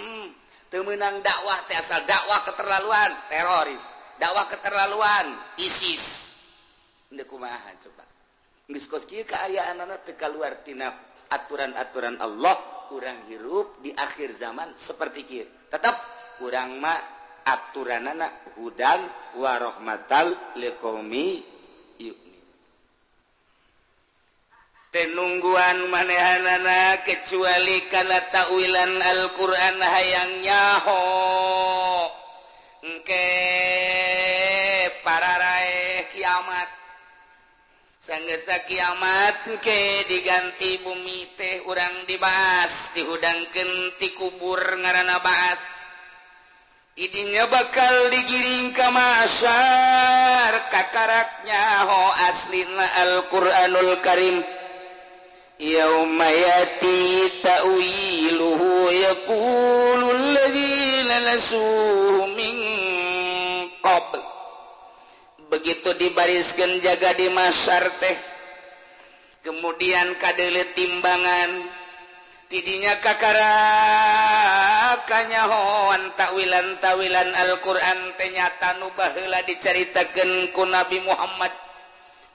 [0.72, 3.12] Temenang dakwah, teh asal dakwah keterlaluan.
[3.28, 3.84] Teroris.
[4.16, 5.28] Dakwah keterlaluan.
[5.60, 6.33] ISIS
[7.22, 8.02] kumaha coba.
[8.74, 10.98] Keayaan anak teka luar tinap
[11.30, 12.58] aturan-aturan Allah
[12.90, 15.98] kurang hirup di akhir zaman seperti kir tetap
[16.38, 17.02] kurang mak
[17.46, 19.02] aturan anak hudan
[19.38, 21.54] warohmatal lekomi
[24.94, 31.02] tenungguan manehanana kecuali karena takwilan Al-Quran hayangnyaho
[32.86, 34.13] engke para
[38.04, 39.80] sanggesa kiamat ke
[40.12, 45.64] diganti bumi teh urang dibahas dihudangken ti kubur ngaranana bahas
[46.94, 54.46] Idinya bakal digiring ke masyar kakaraknya ho aslina Al-Quranul Karim.
[55.58, 62.56] Yaumayati ta'wiluhu yaqulu alladhina nasuhu min
[65.64, 68.20] begitu dibariskan jaga di masyar teh.
[69.48, 71.72] Kemudian kadele timbangan.
[72.52, 73.32] Tidinya kakaknya
[75.48, 81.56] howan takwilan tawilan Alquran ternyata nubalah diceritakan ku Nabi Muhammad.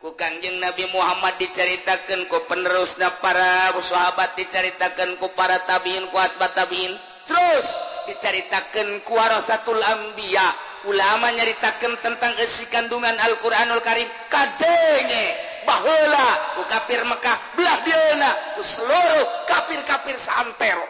[0.00, 6.96] Ku Kanjeng Nabi Muhammad diceritakan ku penerusnya para sahabat diceritakan ku para tabiin kuat batabiin
[7.28, 7.76] terus
[8.08, 15.26] diceritakan ku warasatul ambiya ulama nyaritakan tentang isi kandungan Alquranul Karim kadenge
[15.66, 16.30] bahula
[16.70, 18.30] kafir Mekah belah diana
[18.62, 20.86] seluruh kafir-kafir sampero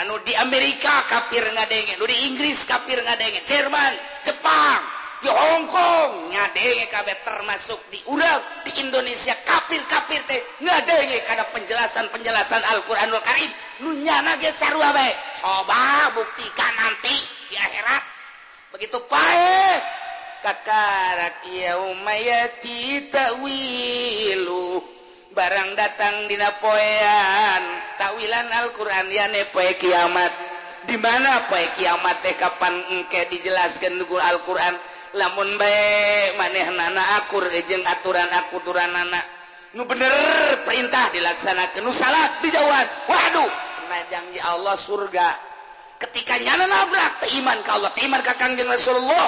[0.00, 3.92] anu di Amerika kafir ngadenge lu di Inggris kafir ngadenge Jerman
[4.24, 4.80] Jepang
[5.22, 12.58] di Hong Kong ngadenge kabeh termasuk di Urang di Indonesia kafir-kafir teh ngadenge kada penjelasan-penjelasan
[12.58, 13.50] Al-Qur'anul Karim.
[13.86, 15.14] Nu nyana ge sarua bae.
[15.38, 17.14] Coba buktikan nanti
[17.46, 18.11] di akhirat.
[18.72, 19.78] begitu pae
[20.40, 21.44] kakak
[21.92, 24.82] Umayati tawilu
[25.32, 27.62] barang datang dina poean.
[27.96, 30.32] Takwilan Alquran ya nepoe kiamat.
[30.88, 32.34] Di mana poe kiamat teh?
[32.36, 34.74] Kapan engke dijelaskan dugu Alquran?
[35.14, 39.20] Lamun bae maneh nana akur jeung aturan akuturan nana
[39.76, 40.12] nu bener
[40.64, 42.88] perintah dilaksanakan nu salah dijawab.
[43.08, 45.51] Waduh pernah janji Allah surga.
[46.08, 49.26] ketika nyala nabrak iman kalau iman ka kangjeng Rasulullah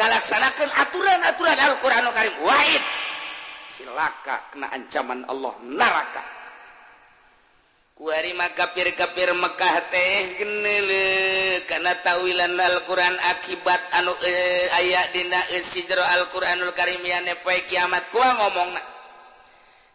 [0.00, 2.34] melaksanakan aturan-aturan Alquran Karim.
[2.44, 2.82] Wahid.
[3.68, 6.22] Silaka kena ancaman Allah neraka.
[8.00, 10.40] Kuari makafir-kafir Mekah teh
[11.68, 17.60] karena tawilan Al-Quran akibat anu eh, e, ayat dina e, sijro Alquranul Karim yang nepai
[17.68, 18.00] kiamat.
[18.08, 18.82] Gua ngomong na.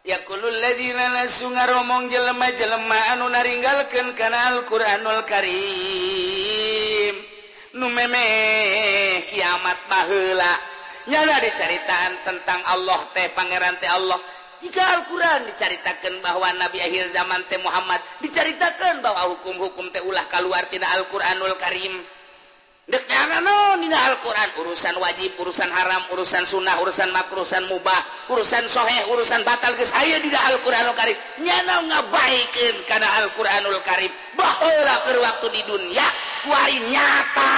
[0.06, 7.14] yakulzina romong jelema jelema anu naringgalkan kana Alquranul Karim.
[7.76, 8.24] Numeme
[9.28, 10.52] kiamat bahla
[11.10, 14.16] nyala diceritaan tentang Allah teh Pangeran teh Allah.
[14.64, 20.64] Jika Alquran diceritakan bahwa Nabi akhir zaman teh Muhammad diceritakan bahwa hukum-hukum teh ulah keluar
[20.72, 21.92] tidak Alquranul Karim.
[22.86, 23.02] Dek
[23.42, 28.02] no dina Alquran urusan wajib urusan haram urusan sunnah urusan makrusan mubah
[28.34, 31.14] urusan sohe urusan batal ke saya di Alquranul Karim.
[31.38, 34.10] Nyana ngabaikin karena Alquranul Karim?
[34.34, 34.74] Bahwa
[35.06, 36.06] ke waktu di dunia
[36.50, 37.54] wari nyata.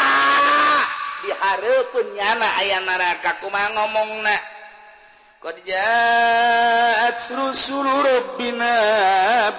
[1.24, 4.36] Diharapun nyana ayah neraka kuma ngomong na
[5.38, 8.74] Qad ja'at rusul rabbina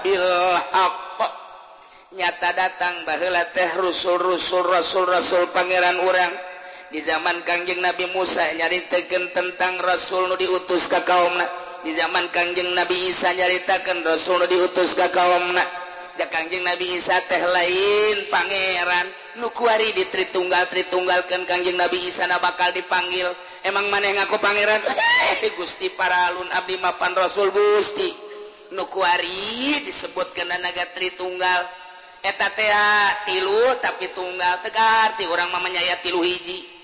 [0.06, 0.30] bil
[0.70, 1.20] haqq.
[2.14, 6.49] Nyata datang bahla teh rusul-rusul rasul-rasul pangeran orang
[6.90, 11.46] di zaman Kangjeng Nabi Musa nyaritakan tentang Rasul nu diutus ke kaumna.
[11.86, 15.62] Di zaman Kangjeng Nabi Isa nyaritakan Rasul nu diutus ke kaumna.
[16.18, 19.08] Ya Kangjeng Nabi Isa teh lain pangeran.
[19.38, 23.30] Nukuari di tritunggal tritunggalkan Kangjeng Nabi Isa na bakal dipanggil.
[23.70, 24.82] Emang mana yang aku pangeran?
[25.46, 28.10] Eh Gusti para alun abdi mapan Rasul Gusti.
[28.74, 31.62] Nukuari disebut kana naga tritunggal.
[32.20, 32.50] Eta
[33.30, 36.79] tilu tapi tunggal tegarti orang mamanya ya tilu hiji.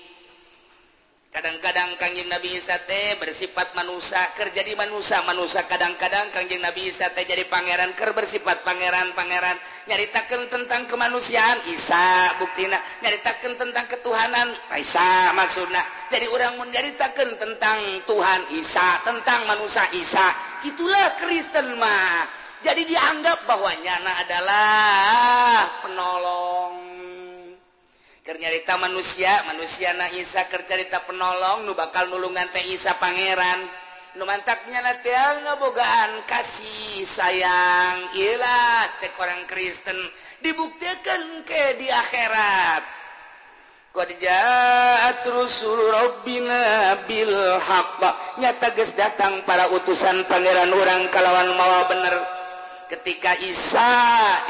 [1.36, 5.20] kadang-kadang Kangjeng Nabi Isate bersifat manusia kerja di manusia.
[5.28, 9.52] Manusia kadang-kadang Kangjeng Nabi Isate jadi pangeran ker bersifat pangeran-pangeran
[9.84, 12.80] nyaritakan tentang kemanusiaan Isa buktina.
[13.04, 14.48] Nyaritakan tentang ketuhanan
[14.80, 20.24] Isa maksudnya jadi orang menceritakan tentang Tuhan Isa tentang manusia Isa.
[20.64, 22.32] Itulah Kristen mah.
[22.64, 26.95] Jadi dianggap bahwa nyana adalah penolong.
[28.34, 33.62] nyarita manusia manusia na Isa kercarita penolong nu bakal nulungan teh Isa Pangeran.
[34.18, 37.98] Numantaknya latihan ngebogaan kasih sayang.
[38.18, 39.94] Ilah cek orang Kristen
[40.42, 42.82] dibuktikan ke di akhirat.
[43.94, 44.10] Qad
[45.30, 47.32] rusul rabbina bil
[48.42, 52.35] nyata geus datang para utusan pangeran orang kalawan mawa bener.
[52.86, 53.94] ketika Isa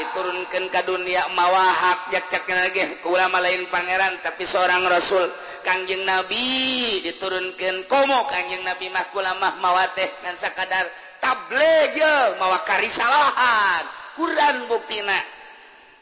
[0.01, 2.83] diturunkan ke dunia mawahak jakcaknya lagi.
[3.09, 5.25] Ulama lain pangeran tapi seorang rasul
[5.65, 7.89] Kangjeng Nabi diturunkan.
[7.89, 10.85] Komo Kangjeng Nabi mah ulama mawateh dan sakadar
[11.21, 13.85] table mawa karisalahan.
[14.17, 15.17] Quran buktina.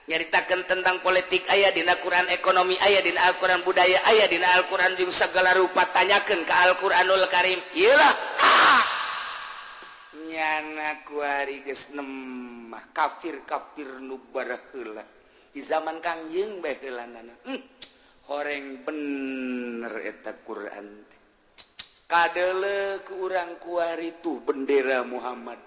[0.04, 5.08] Nyaritakan tentang politik ayah dina Quran ekonomi ayah dina Al-Quran budaya ayah dina Al-Quran jeung
[5.08, 7.56] segala rupa tanyakan ke Al-Quranul Karim.
[7.72, 8.12] Iyalah
[8.44, 9.03] ah
[10.34, 11.06] nyanamah
[12.90, 15.06] kafir kafir nubarahula
[15.54, 17.14] di zaman Kangjeng baiklan
[17.46, 17.62] hmm,
[18.26, 21.14] horeng bener eta Quran
[22.14, 25.58] kadele ke urang kuar itu bendera Muhammad.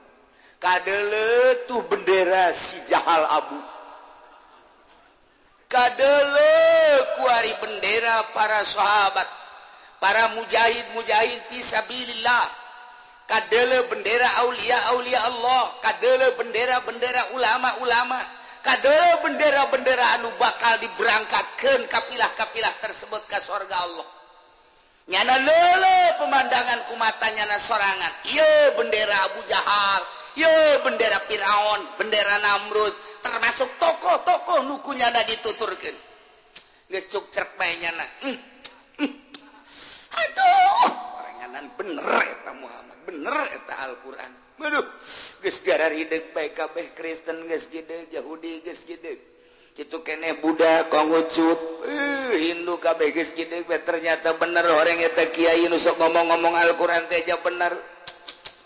[0.57, 3.59] Kadele tuh bendera si jahal Abu.
[5.67, 6.53] Kadele
[7.19, 9.27] kuari bendera para sahabat
[9.99, 12.45] para mujahid mujahid fisabilillah
[13.27, 15.63] kadele bendera Aulia Aulia Allah.
[15.83, 18.19] Kadele bendera bendera ulama-ulama
[18.65, 24.07] kadele bendera bendera anu bakal diberangkatkan kapilah-kapilah tersebut ke sorga Allah.
[25.07, 28.13] Nyana lele pemandangan kumata nyana sorangan.
[28.27, 30.03] Iya bendera Abu Jahal
[30.37, 32.93] iya bendera Firaun bendera Namrud
[33.25, 35.95] termasuk tokoh-tokoh nukunya nyana dituturkan
[36.93, 38.05] ngecuk cerk nyana.
[38.23, 38.37] Mm,
[39.01, 39.11] mm.
[40.13, 42.96] aduh orang bener eta Muhammad.
[43.07, 44.31] bener eta Alquran.
[44.59, 47.47] Gara hidup baikkabeh Kristen
[48.11, 48.67] Yahudi
[49.77, 53.13] itu kene Buddha kongucup uh, Hindu kabeh
[53.85, 54.65] ternyata bener.
[54.73, 57.71] Orang eta Kyai nusok ngomong-ngomong Alquran teh aja bener.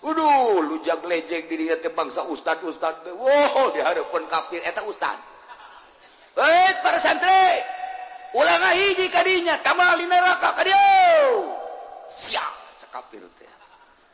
[0.02, 3.12] Uduh lujak lejek diri teh bangsa ustad ustad teh.
[3.12, 5.20] Wow diharapkan kafir eta ustad.
[6.39, 7.60] Eh para santri
[8.32, 10.80] ulang hiji kadinya kamal di neraka ka dia
[12.08, 13.20] siap cekapir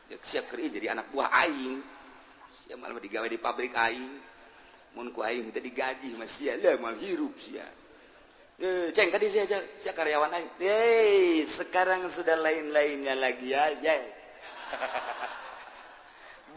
[0.07, 1.75] teh siap jadi anak buah aing.
[2.47, 4.13] Siap malah digawe di pabrik aing.
[4.95, 7.67] Mun ku aing tadi gaji masih ada mal hirup sia.
[8.57, 10.51] Eh ceng tadi saya karyawan aing.
[10.63, 13.67] Hey, sekarang sudah lain-lainnya lagi ya.
[13.83, 13.95] Ya.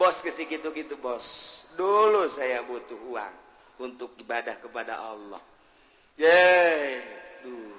[0.01, 1.61] Bos ke gitu-gitu bos.
[1.77, 3.35] Dulu saya butuh uang
[3.85, 5.43] untuk ibadah kepada Allah.
[6.17, 7.05] Yeah.
[7.45, 7.77] duh.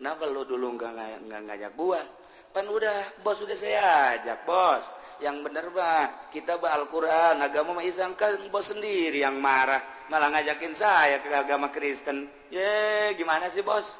[0.00, 2.21] Kenapa lo dulu nggak nggak ngajak buah
[2.52, 4.84] kan udah bos sudah saya ajak bos.
[5.24, 9.80] Yang bener bah kita bah Al-Quran agama mah Islam kan bos sendiri yang marah
[10.12, 12.28] malah ngajakin saya ke agama Kristen.
[12.52, 13.96] Ye gimana sih bos?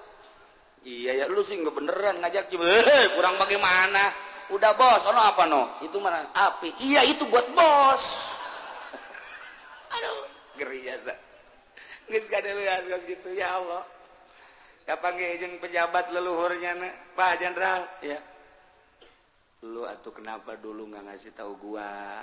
[0.84, 2.68] Iya ya lu sih nggak beneran ngajak juga.
[2.68, 4.12] Eh, kurang bagaimana?
[4.52, 5.80] Udah bos ono apa no?
[5.80, 6.20] Itu mana?
[6.36, 6.92] Api.
[6.92, 8.04] Iya itu buat bos.
[9.96, 10.28] Aduh
[10.60, 11.00] geri ya
[12.12, 13.32] nggak ada gitu.
[13.32, 13.82] Ya Allah.
[14.82, 16.74] Kapan ngejeng pejabat leluhurnya
[17.14, 17.86] Pak Jenderal?
[18.02, 18.18] Ya
[19.62, 22.18] lu atau kenapa dulu nggak ngasih tahu gua?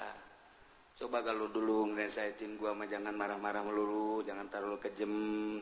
[0.99, 5.55] Coba kalau dulu ngeresain gua mah jangan marah-marah melulu jangan taruh kejem.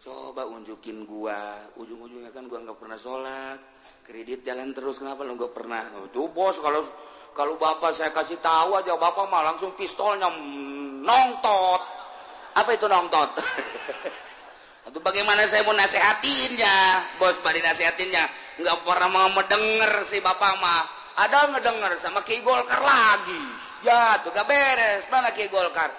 [0.00, 1.60] Coba unjukin gua.
[1.76, 3.60] Ujung-ujungnya kan gua nggak pernah sholat.
[4.00, 5.84] Kredit jalan terus kenapa lu nggak pernah?
[6.00, 6.80] Oh, tuh bos kalau
[7.36, 10.32] kalau bapak saya kasih tahu aja bapak mah langsung pistolnya
[11.04, 11.82] nongtot
[12.50, 13.30] apa itu nongtot
[14.88, 16.76] atau bagaimana saya mau nasehatinnya?
[17.20, 18.24] Bos bari nasehatinnya.
[18.64, 23.42] Nggak pernah mau mendengar si bapak mah ada ngedengar sama Ki Golkar lagi.
[23.82, 25.08] Ya tuh gak beres.
[25.10, 25.90] Mana Ki Golkar?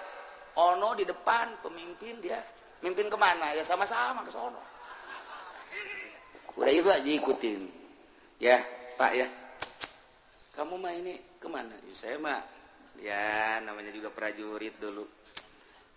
[0.55, 2.39] Ono di depan pemimpin dia.
[2.81, 3.51] Mimpin kemana?
[3.55, 4.61] Ya sama-sama ke sono.
[6.55, 7.61] Udah itu aja ikutin.
[8.41, 8.59] Ya
[8.97, 9.27] Pak ya.
[10.51, 11.71] Kamu mah ini kemana?
[11.87, 12.39] Ya, saya mah
[12.99, 15.07] ya namanya juga prajurit dulu.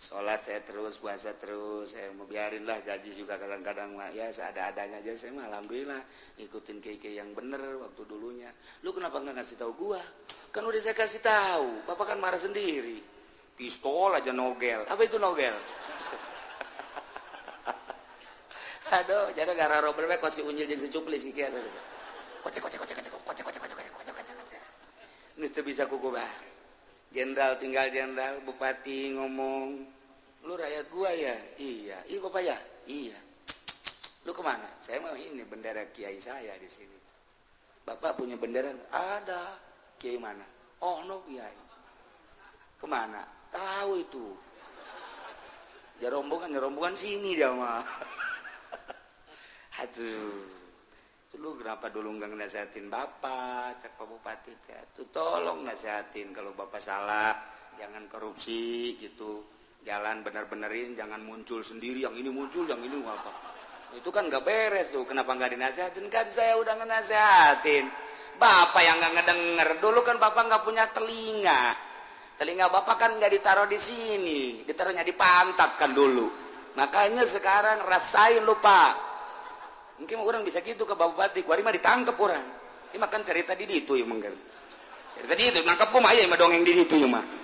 [0.04, 1.96] Sholat saya terus puasa terus.
[1.96, 4.12] Saya mau biarin lah gaji juga kadang-kadang mah.
[4.12, 5.16] Ya seada-adanya aja.
[5.16, 6.04] Saya mah alhamdulillah
[6.44, 8.52] ikutin keke yang bener waktu dulunya.
[8.84, 10.02] Lu kenapa nggak ngasih tahu gua?
[10.52, 11.88] Kan udah saya kasih tahu.
[11.88, 13.00] Bapak kan marah sendiri.
[13.56, 14.84] Pistol aja nogel.
[14.84, 15.56] Apa itu nogel?
[19.00, 21.48] Aduh jadi gara robert bae kosi unyil jeung secuplis kieu
[22.44, 24.36] kocek kocek kocek kocek kocek kocek kocek kocek kocek kocek
[25.40, 25.64] kocek.
[25.64, 26.28] Bisa kuku bah
[27.14, 29.93] Jenderal tinggal jenderal bupati ngomong
[30.44, 31.36] lu rakyat gua ya?
[31.56, 31.98] Iya.
[32.04, 32.56] Iya bapak ya?
[32.84, 33.18] Iya.
[34.24, 34.68] Lu ke mana?
[34.80, 36.96] Saya mau ini bendera kiai saya di sini.
[37.84, 38.72] Bapak punya bendera?
[38.92, 39.56] Ada.
[40.00, 40.44] Kiai mana?
[40.84, 41.56] Oh no kiai.
[42.76, 43.24] Ke mana?
[43.52, 44.26] Tahu itu.
[46.00, 47.84] Ya rombongan ya rombongan sini dia mah.
[49.84, 50.64] Aduh.
[51.34, 54.52] Kenapa dulu nggak nasehatin bapak cek Pak Bupati?
[54.94, 57.34] Tuh tolong nasehatin kalau bapak salah.
[57.74, 59.53] Jangan korupsi gitu
[59.84, 62.02] jalan bener-benerin jangan muncul sendiri.
[62.02, 63.32] Yang ini muncul yang ini apa
[63.94, 65.06] itu kan nggak beres tuh.
[65.06, 66.10] Kenapa nggak dinasehatin?
[66.10, 67.86] Kan saya udah ngenasehatin.
[68.40, 69.68] Bapak yang nggak ngedenger.
[69.78, 71.76] Dulu kan bapak nggak punya telinga.
[72.34, 74.66] Telinga bapak kan nggak ditaruh di sini.
[74.66, 76.26] Ditaruhnya di pantat kan dulu.
[76.74, 79.12] Makanya sekarang rasain lupa
[79.94, 82.42] mungkin orang bisa gitu ke Bupati kuari mah ditangkap orang.
[82.90, 84.34] Ini makan cerita di itu ya mungkin
[85.14, 87.43] cerita di itu nangkap mah ya dongeng di itu ya mah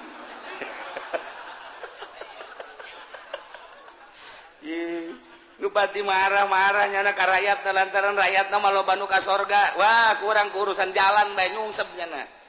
[5.60, 9.76] Bupati marah-marahnya nak rakyat lantaran rakyat nama lo banu ka sorga.
[9.76, 12.40] Wah kurang urusan jalan bae nyungsep nah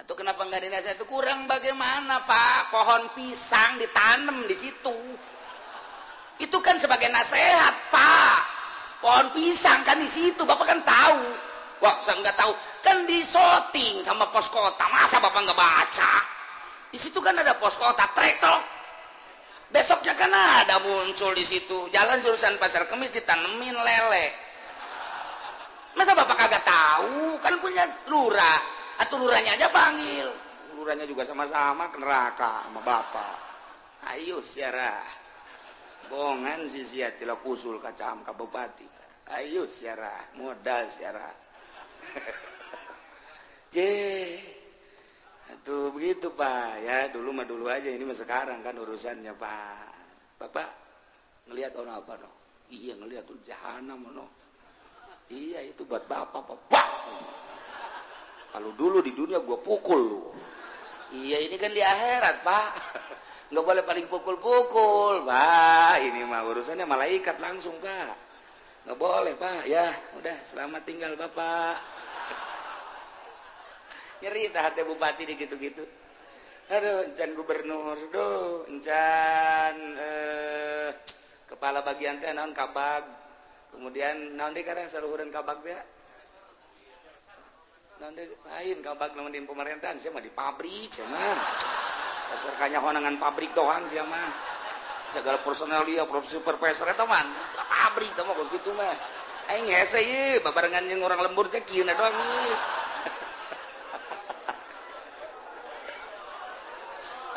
[0.00, 0.96] atau kenapa nggak dinasihat?
[0.98, 2.74] Itu kurang bagaimana pak?
[2.74, 4.96] Pohon pisang ditanam di situ.
[6.42, 8.38] Itu kan sebagai nasihat pak.
[9.04, 11.22] Pohon pisang kan di situ bapak kan tahu.
[11.84, 12.52] Wah saya nggak tahu.
[12.82, 16.14] Kan di shooting sama pos kota masa bapak nggak baca?
[16.90, 18.79] Di situ kan ada pos kota trektok
[19.70, 21.90] besoknya kan ada muncul di situ.
[21.90, 24.26] Jalan jurusan pasar kemis ditanemin lele.
[25.98, 27.38] Masa bapak kagak tahu?
[27.42, 28.54] Kan punya lura
[29.02, 30.28] atau luranya aja panggil.
[30.78, 33.36] Luranya juga sama-sama ke neraka sama bapak.
[34.14, 35.02] Ayo siarah
[36.08, 38.86] bongan si sia tila kusul kacam ka bupati.
[39.30, 41.30] Ayo siarah modal siarah
[43.74, 43.92] je
[45.62, 46.82] tuh begitu pak.
[46.84, 49.90] Ya dulu mah dulu aja ini mah sekarang kan urusannya pak.
[50.40, 50.68] Bapak
[51.50, 52.30] ngelihat orang apa no
[52.70, 54.26] iya ngelihat tuh jahanam no
[55.28, 56.88] iya itu buat bapak bapak
[58.50, 60.22] kalau dulu di dunia gua pukul lu.
[61.10, 62.70] Iya ini kan di akhirat pak.
[63.50, 66.02] Nggak boleh paling pukul-pukul pak.
[66.02, 68.14] Ini mah urusannya malaikat langsung pak.
[68.86, 69.66] Nggak boleh pak.
[69.70, 69.86] Ya
[70.18, 71.99] udah selamat tinggal bapak
[74.20, 75.84] nyeri hati bupati di gitu-gitu
[76.70, 78.30] aduh encan gubernur do
[78.70, 80.94] encan eh,
[81.50, 83.02] kepala bagian teh naon kabag.
[83.74, 85.82] Kemudian naon deh karena saluhuran kabag ya
[88.00, 91.36] naon lain kabag namun di pemerintahan mah di pabrik saya mah
[92.56, 94.30] kanya honangan pabrik doang sih mah
[95.10, 97.26] segala personal dia profesi profesor itu man
[97.66, 98.94] pabrik sama kos gitu mah.
[99.50, 102.54] Aing hese ye babarengan yang orang lembur cek kieu doang ye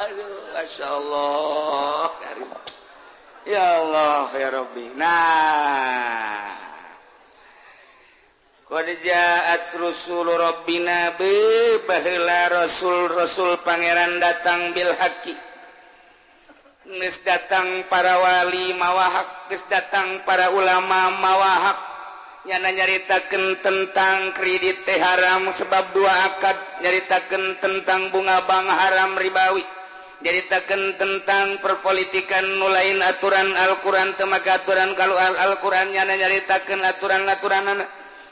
[0.03, 2.11] Aduh, Masya Allah.
[2.19, 2.49] Karim.
[3.43, 4.85] Ya Allah ya Rabbi.
[4.99, 6.43] Nah.
[8.63, 11.29] Qad ja'at rusul Rabbina bi
[11.85, 15.35] baheula rasul-rasul pangeran datang bil haqi
[16.83, 21.79] Geus datang para wali mawahak geus datang para ulama mawahak.
[22.43, 26.57] Nyana nyaritakeun tentang kredit teh haram sebab dua akad.
[26.83, 29.63] Nyaritakeun tentang bunga bank haram ribawi.
[30.23, 37.89] jaritakan tentang perpolitikan nulain aturan Alquran temaga aturan kalau Alqurannya nyaritakan aturan aturan anak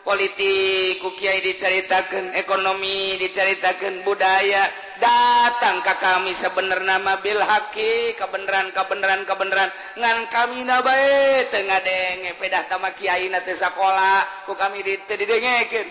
[0.07, 4.63] politik Kukiai diceritakan ekonomi diceritakan budaya
[5.03, 9.69] datang ke kami sebenar nama Bilhaqi kebenaran kebenaran kebenaran
[9.99, 15.87] ngan kami nabae Tengah denge pedah tama Kyai nate sekolah ku kami didengekin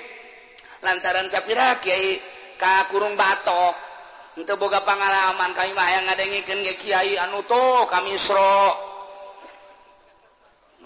[0.81, 2.19] lantaran Sapira Kyai
[2.57, 3.90] Kakurung batok
[4.39, 8.91] untuk boga pengalaman kami mah yang ngadengikan ke kiai anu to kami sro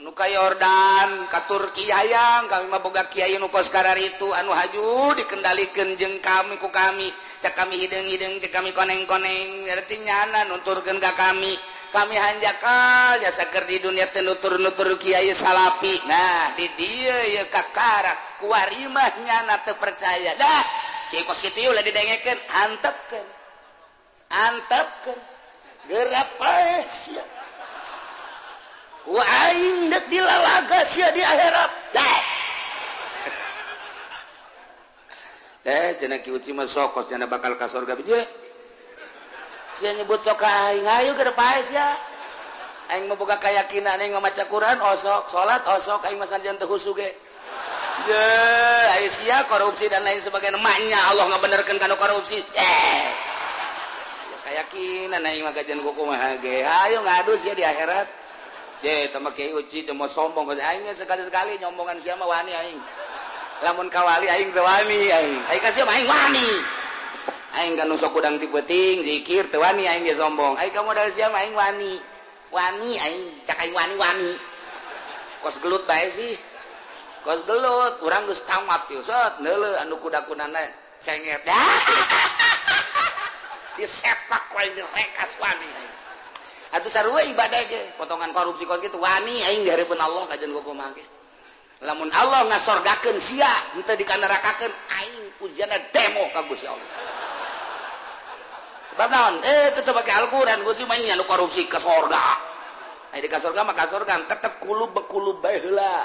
[0.01, 5.93] menuka Yordan ke Turki hayang kami mah boga kiai nu sekarang itu anu haju dikendalikan
[6.01, 7.09] jeng kami ku kami.
[7.45, 11.53] Cek kami hidung-hidung cek kami koneng-koneng ngerti nyana nuturkan ke kami.
[11.95, 15.95] Kami hanjakal jasa seger di dunia tenutur-nutur kiai salapi.
[16.11, 18.13] Nah di dia ya kakara
[18.43, 20.84] kuarimah nyana terpercaya dah!
[30.09, 30.81] dilalaga
[31.13, 31.73] di akhirat.
[35.65, 38.21] Eh cenah ki uci mah sokos jana bakal ka surga beje
[39.75, 40.87] sia nyebut sok aing.
[40.87, 41.89] Ayo ke depan sia.
[42.93, 45.33] Aing mau buka keyakinan aing mah maca Quran osok.
[45.33, 47.11] Salat osok aing masan sanjan teu ge.
[48.05, 50.61] Eh, Asia korupsi dan lain sebagainya.
[50.61, 52.37] Emaknya Allah nggak benerkan karena korupsi.
[52.37, 53.05] Eh.
[54.45, 58.07] Keyakinan aing mah gajian kuku mah ge ayo ngadu ya di akhirat.
[58.85, 60.53] Ye tama kiai uci teu sombong.
[60.53, 62.81] Aing sekali-sekali nyombongan sia wani aing.
[63.65, 65.41] Lamun kawali aing teu wani aing.
[65.49, 66.49] Aing ka sia aing wani.
[67.57, 70.61] Aing kan sok udang ti peuting zikir teu wani aing ge sombong.
[70.61, 71.97] Aing ka modal sia aing wani.
[72.53, 74.33] Wani aing cak aing wani wani
[75.41, 76.33] kos gelut baik sih.
[77.25, 80.61] gelut kurang geus tamat yusot neule anu kuda-kunana
[81.01, 81.57] cenget dah
[83.81, 85.67] disepak wae jelek aswani
[86.75, 90.91] atuh sarua ibadah ge potongan korupsi kos kitu wani aing dihareupeun Allah kajian gua kumaha
[90.99, 91.07] ge.
[91.87, 96.91] Lamun Allah ngasorgakeun sia henteu dikandarakakeun aing pujianna demo ka Gusti Allah.
[98.95, 99.35] Sebab naon?
[99.43, 102.55] Eh tetep pakai Al-Qur'an Gusti mah nya korupsi ke surga
[103.15, 106.03] Ayo di kasorga mah kasorgan tetep kulub bekulub bae heula.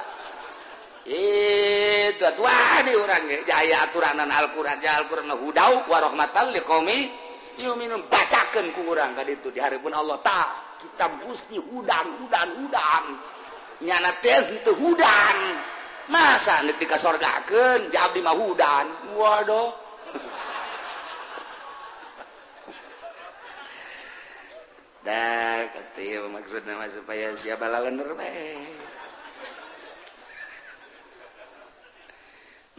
[1.08, 4.84] itu tua ah, di orang eh, jaya aturanan Alquran.
[4.84, 6.60] Alquranhuda warahmatmi
[7.76, 13.20] minum bacakan kurang itu di hari pun Allah tak kita Gusti hudan hudan hudan.
[13.84, 15.38] Nyana teh tentu hudan.
[16.10, 18.88] Masa nek dikasorgakeun di abdi mah hudan.
[19.16, 19.70] Waduh.
[25.06, 28.89] Dah ketieu maksudna supaya siapa lawan bae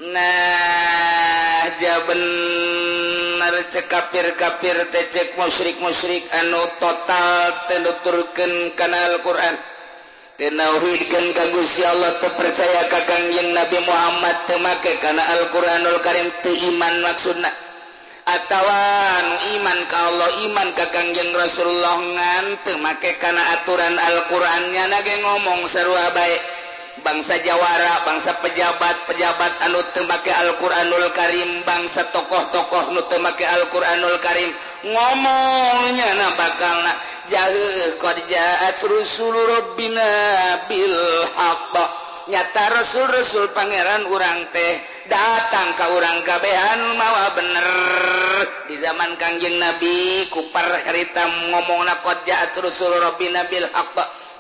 [0.01, 9.57] nah jabenar cekapir kapir tecek musyrik musyrik anu total tenuturken kanal Quran
[10.41, 17.05] tenauhidkan kanggo si Allah terpercaya kakang yang Nabi Muhammad temake karena Al-Quranul Karim te iman
[17.05, 17.53] maksudna.
[18.25, 19.25] Atawan
[19.61, 25.93] iman ka Allah iman kakang yang Rasulullah ngan temake karena aturan Al-Qurannya nage ngomong seru
[25.93, 26.60] baik
[27.03, 34.51] bangsa Jawara bangsa pejabat-pejabat anu temake Alquranul Karim bangsa tokoh-tokoh nu temake Alquranul Karim.
[34.81, 36.93] Ngomongnya na bakal na
[37.29, 40.97] jahe korjaat Rasulul bil
[42.31, 44.73] nyata rasul-resul pangeran urang teh
[45.11, 47.69] datang ke urang kabehan mawa bener.
[48.71, 53.67] Di zaman kangjeng Nabi kupar herita ngomong na korjaat Rasul Rabbina bil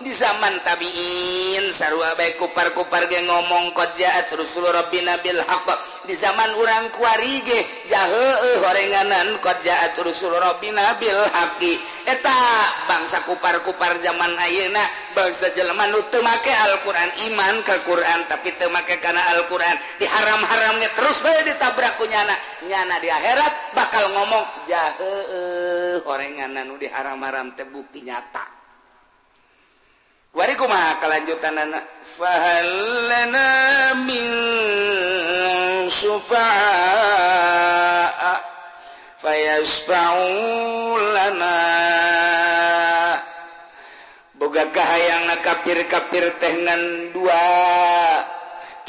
[0.00, 5.68] di zaman tabiin sarua baik kupar-kupar ge ngomong qad ja'at rusul rabbina bil haqq
[6.08, 11.76] di zaman orang kuari ge jaheue horenganan qad ja'at rusul rabbina bil haqi
[12.08, 12.32] eta
[12.88, 14.80] bangsa kupar-kupar zaman ayeuna
[15.12, 19.76] bangsa jelema nu teu make Al-Qur'an iman ke Qur'an tapi teu make kana Al-Qur'an.
[20.00, 22.34] Diharam-haramnya terus bae ditabrak ku nyana.
[22.66, 25.12] Nyana di akhirat bakal ngomong jahe
[26.08, 28.59] horenganan nu diharam-haram teh bukti nyata.
[30.30, 33.50] Wariku mah kelanjutan anak fahalana
[34.06, 34.30] min
[35.90, 36.44] sufa'a
[39.18, 40.30] fayasfa'u
[41.18, 41.58] lana.
[44.38, 46.54] Boga kahayang kafir-kafir teh
[47.10, 48.39] dua.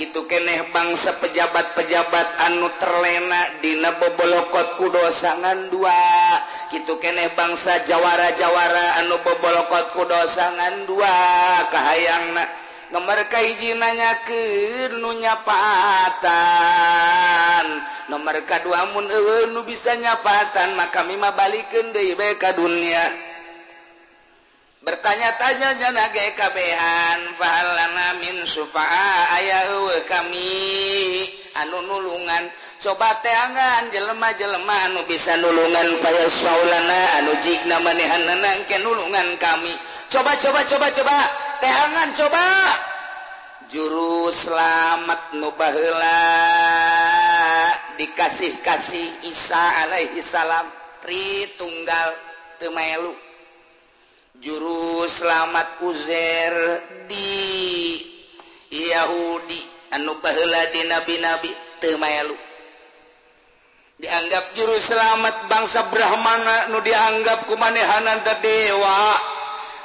[0.02, 6.42] gitu keneh bangsa pejabat-pejabat anu terlena dina bobolokot kudosangan dua
[6.74, 11.14] gitu keneh bangsa jawara-jawara anu bobolokot kudosangan dua
[11.70, 12.34] kahayang
[12.90, 13.78] nomor kaiji
[14.26, 14.42] ke
[14.98, 16.26] nunya nyapaatan
[18.10, 19.06] nomor kadua mun
[19.54, 20.74] nu bisa nyapatan?
[20.82, 23.31] Maka mima balikeun deui bae ka dunya
[24.82, 29.62] bertanya-tanyanya naga kabehan fahalana min sufa'a aya
[30.10, 31.26] kami.
[31.52, 32.44] Anu nulungan
[32.82, 39.74] coba teangan jelema-jelema anu bisa nulungan faya saulana anu jigna manehan nangke nulungan kami.
[40.10, 41.18] Coba coba coba coba
[41.62, 42.46] teangan coba.
[43.72, 45.48] Juru selamat nu
[47.96, 50.68] dikasih-kasih Isa alaihi salam
[51.00, 52.10] tri tunggal
[52.60, 52.74] teu
[54.42, 56.54] juru selamat Uzer
[57.06, 58.02] di
[58.74, 59.62] Yahudi.
[59.92, 60.18] Anu
[60.72, 61.52] di nabi-nabi
[61.84, 62.38] temalu
[64.02, 69.14] dianggap juru selamat bangsa Brahmana nu dianggap kumanehanan Dewa.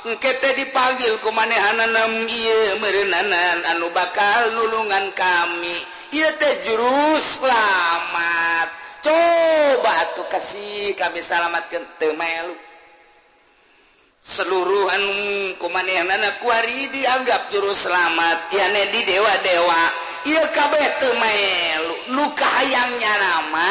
[0.07, 2.31] Kete dipanggil kumanehananam
[2.79, 5.77] merenanan anu bakal nulungan kami.
[6.15, 8.69] Ia teh juru selamat.
[9.03, 11.79] Coba tuh kasih kami salamat ke
[14.27, 15.05] seluruhan
[15.63, 18.51] kumanehana kuari dianggap juru selamat.
[18.51, 19.83] Yane di dewa-dewa.
[20.27, 23.71] Ia kabeh teu maelu nu kahayangnya nama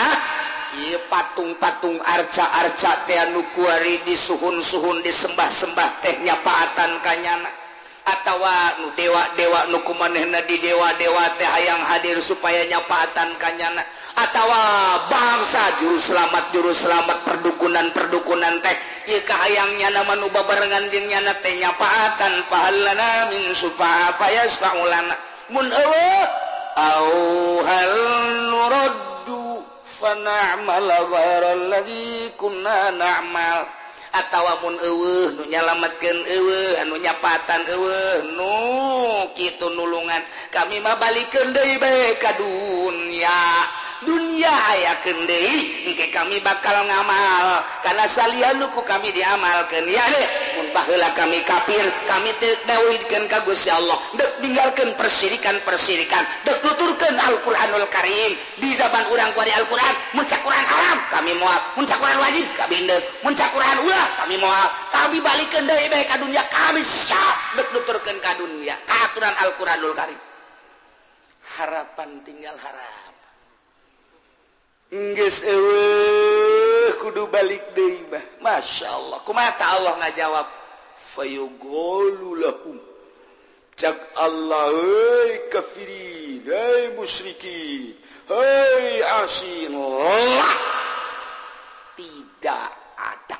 [0.87, 7.64] ieu patung-patung arca-arca teh nu kuari disuhun-suhun disembah-sembah teh nyapaatan kanyana.
[8.05, 13.81] atautawa nu dewa-dewa nukumanehna di dewa-dewa teh hayang hadir supaya nyapaatan kanyana.
[14.15, 14.61] Atautawa
[15.11, 21.33] bangsa juru selamat juru selamat perdukunan perdukunan teh Ika hayangnya nama nuba barengan jeung nyana
[21.41, 22.33] teh nyapaatan.
[22.49, 25.15] Fahallana min sufa fayasfaulana.
[25.53, 27.09] Mun au
[27.61, 27.93] hal
[28.49, 33.84] nuraddu fa na'mal ghaira allazi kunna na'mal.
[34.15, 34.75] atautawamun
[35.51, 36.17] nyalamatkan
[36.83, 37.61] anu nyapatan
[38.35, 38.55] nu
[39.35, 40.23] gitu nulungan.
[40.55, 43.39] Kami mah balik ke baik kadunya
[44.05, 45.41] dunia aya kende
[45.89, 47.47] engke kami bakal ngamal.
[47.81, 50.27] Karena salianku kami diamalkan ya deh
[51.15, 52.29] kami kafir kami
[52.69, 53.97] dawidkan kagus ya Allah.
[54.13, 58.31] Dek tinggalkan persirikan persirikan dek nuturkan Al-Quranul Karim.
[58.61, 63.01] Di zaman urang kuari Alquran muncak Quran haram kami mual muncak Quran wajib kami dek
[63.25, 66.43] muncak Quran ulah kami mual kami balik dari baik ke dunia.
[66.45, 68.75] Kami syah dek nuturkan ke dunia.
[69.07, 70.19] Aturan Alquranul Karim.
[71.55, 73.04] Harapan tinggal harap
[74.95, 80.47] Eh, kudu balik deba Masya Allah ku mata Allah nggak jawab
[83.75, 87.91] cak Allah hei kafirin hei musyrikin
[88.31, 89.75] hei asin
[91.99, 93.39] tidak ada.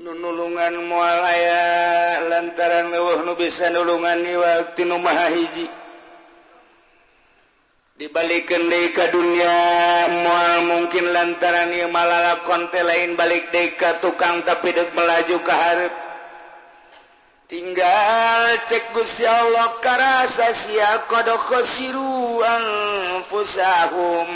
[0.00, 1.64] Nunulungan mualaya
[2.32, 5.81] lantaran lewah nu bisa nulungan ni waktu nu hiji.
[8.02, 9.54] dibalikin deka dunia
[10.10, 15.94] mual mungkin lantaran ia malala konte lain balik deka tukang tapi dek melaju ke harap.
[17.46, 24.30] Tinggal cek Gusti Allah karasa sia qad khasiru anfusahum.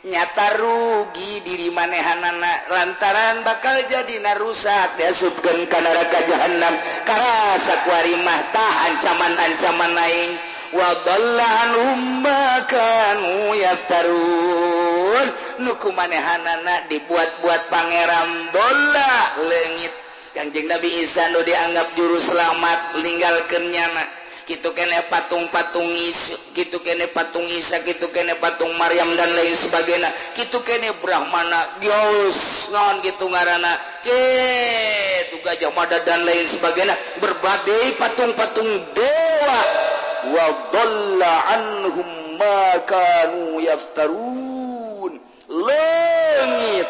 [0.00, 4.96] Nyata rugi diri manehan anak lantaran bakal jadi narusak.
[4.96, 6.72] Diasupkeun ka neraka jahanam
[7.04, 8.40] karasa kuari mah
[8.88, 13.18] ancaman-ancaman lain -ancaman waballanumbakan
[13.58, 15.26] yaftarun.
[15.60, 19.12] Nuku manehanana dibuat-buat Pangeran bola
[19.44, 19.92] legit
[20.30, 24.06] Kanjeng Nabi Isa nu dianggap juru selamat meninggalkan nyana.
[24.46, 30.10] Gitu kene patung-patung is gitu kene patung Isa gitu kene patung Maryam dan lain sebagainya.
[30.34, 33.74] Gitu kene Brahmana Dios non gitu ngarana
[34.06, 36.96] gitu Gajah Mada dan lain sebagainya.
[37.18, 39.89] Berbagai patung-patung dewa.
[40.28, 45.12] wadolla anhum makanu yaftarun
[45.48, 46.88] langit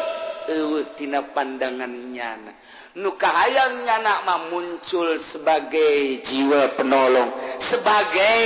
[0.51, 2.51] uh, tina pandangan nyana
[2.99, 8.39] nuka hayang nyana mah muncul sebagai jiwa penolong sebagai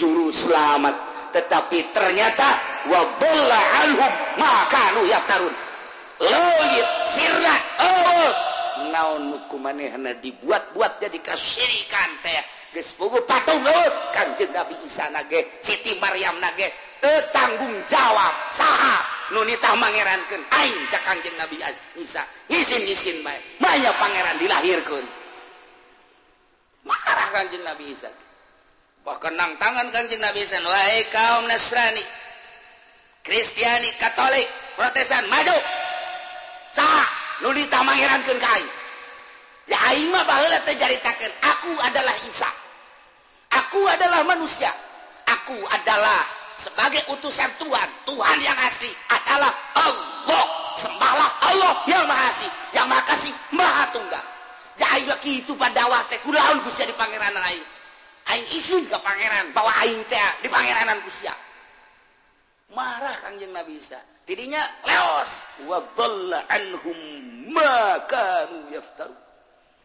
[0.00, 1.12] juru selamat.
[1.32, 2.44] Tetapi ternyata
[2.92, 5.54] wadolla anhum makanu yaftarun
[6.20, 8.30] langit sirna oh
[8.92, 12.40] naon nu kumanehna dibuat-buat jadi kasirikan teh.
[12.72, 13.60] Gespugu patung
[14.16, 16.72] Kanjeng Nabi Isa nage, Siti Maryam nage,
[17.02, 18.96] eh tanggung jawab saha
[19.36, 21.60] nunita mangerankan aing cak Kanjeng Nabi
[22.00, 22.24] Isa.
[22.48, 25.04] Izin izin baik maya pangeran dilahirkan
[26.88, 28.08] marah Kanjeng Nabi Isa.
[29.02, 32.04] Bahkan nang tangan Kanjeng Nabi Isa wahai kaum Nasrani
[33.26, 35.56] Kristiani Katolik Protestan maju.
[36.72, 37.04] Saha
[37.44, 38.70] nunita mangerankan ka aing?
[39.68, 42.61] Ya aing mah baheula teh jaritakeun aku adalah Isa.
[43.72, 44.68] Aku adalah manusia.
[45.24, 46.20] Aku adalah
[46.60, 47.88] sebagai utusan Tuhan.
[48.04, 49.48] Tuhan yang asli adalah
[49.80, 50.44] Allah.
[50.76, 52.52] Sembahlah Allah yang maha asli.
[52.76, 54.24] Yang maha kasih maha tunggal.
[54.76, 57.64] Jadi lagi itu pada waktu kulaun gusia di pangeran aing.
[58.36, 61.32] Aing izin ke pangeran bahwa aing teh di pangeranan gusia.
[62.76, 63.96] Marah kanjeng Nabi Isa.
[64.28, 65.48] Tidinya leos.
[65.64, 66.98] Wa dhalla anhum
[67.56, 69.16] ma kanu yaftaru.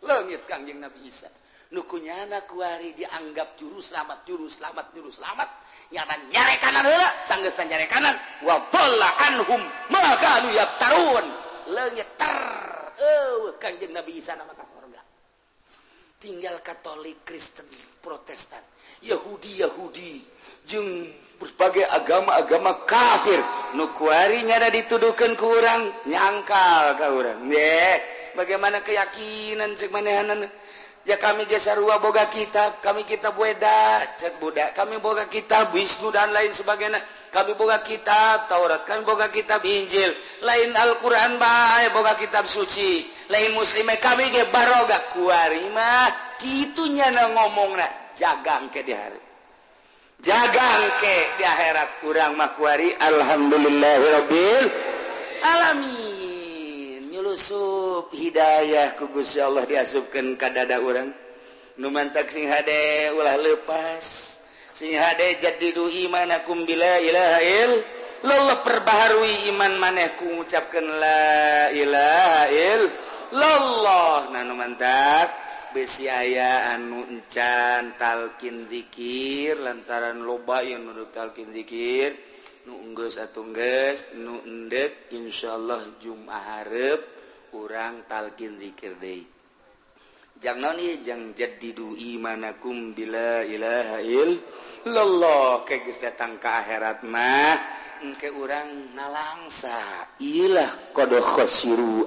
[0.04, 1.32] Langit kanjeng Nabi Isa
[1.72, 5.50] nukunya anak kuari dianggap juru selamat juru selamat juru selamat.
[5.88, 8.16] Nyaran nyare kanan heula sanggeus nyare kanan.
[8.44, 9.62] Wa dhalla anhum
[9.92, 11.26] ma kanu yaftarun.
[11.68, 12.36] Leungit ter
[12.98, 15.02] eueuh kanjeng Nabi Isa nama surga
[16.18, 17.66] tinggal Katolik Kristen
[18.02, 18.62] Protestan.
[19.06, 20.14] Yahudi Yahudi.
[20.68, 21.08] Jeung
[21.40, 23.40] berbagai agama-agama kafir.
[23.78, 28.02] Nukuari nyada dituduhkan ke orang nyangkal ke orang Ye,
[28.36, 30.44] bagaimana keyakinan cek manehanan.
[31.08, 32.84] Manehanana kami geser rua boga kita.
[32.84, 37.00] Kami kita Buda cek Buddha kami boga kita Wisnu dan lain sebagainya.
[37.32, 38.84] Kami boga kita Taurat.
[38.84, 40.12] Kami boga kita Injil.
[40.44, 43.08] Lain Alquran baik boga kitab suci.
[43.32, 46.12] Lain muslim kami ge baroga kuarima
[46.44, 49.22] gitunya na ngomong na jagang ke di hari.
[50.20, 52.04] Jagang ke di akhirat.
[52.04, 54.66] Kurang makwari alhamdulillahirabbil
[55.44, 56.07] alamin
[57.28, 61.12] dilusup Hidayah kugus Ya Allah diasupkan ka dada orang
[61.76, 64.40] numantak sing hade ulah lepas
[64.72, 67.72] sing hade jadidu imanakum bila ilaha il
[68.64, 72.84] perbaharui iman maneh ku ngucapkeun la ilaha il
[73.36, 75.28] Lala nah numantak
[75.76, 82.16] besi aya anu encan talkin zikir lantaran loba yang nunduk talkin zikir
[82.64, 87.17] nunggus atau nunggus nu endek insyaallah Jumaharep
[87.56, 89.24] urang talkin dzikir deui.
[90.38, 94.38] Jangan noni jang jaddidu imanakum bila ilahail
[94.86, 95.66] illallah.
[95.66, 97.58] Ke datang ke akhirat mah
[98.22, 99.74] ke urang nalangsa.
[100.22, 102.06] Ilah qad khasiru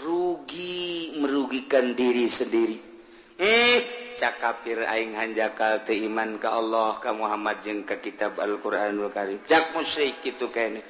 [0.00, 2.78] rugi merugikan diri sendiri.
[3.36, 3.78] Hmm, eh
[4.14, 9.42] cakapir aing hanjakal teiman ke Allah ka Muhammad jeung ke kitab Al-Qur'anul Karim.
[9.44, 10.86] Cak musyrik kitu kayaknya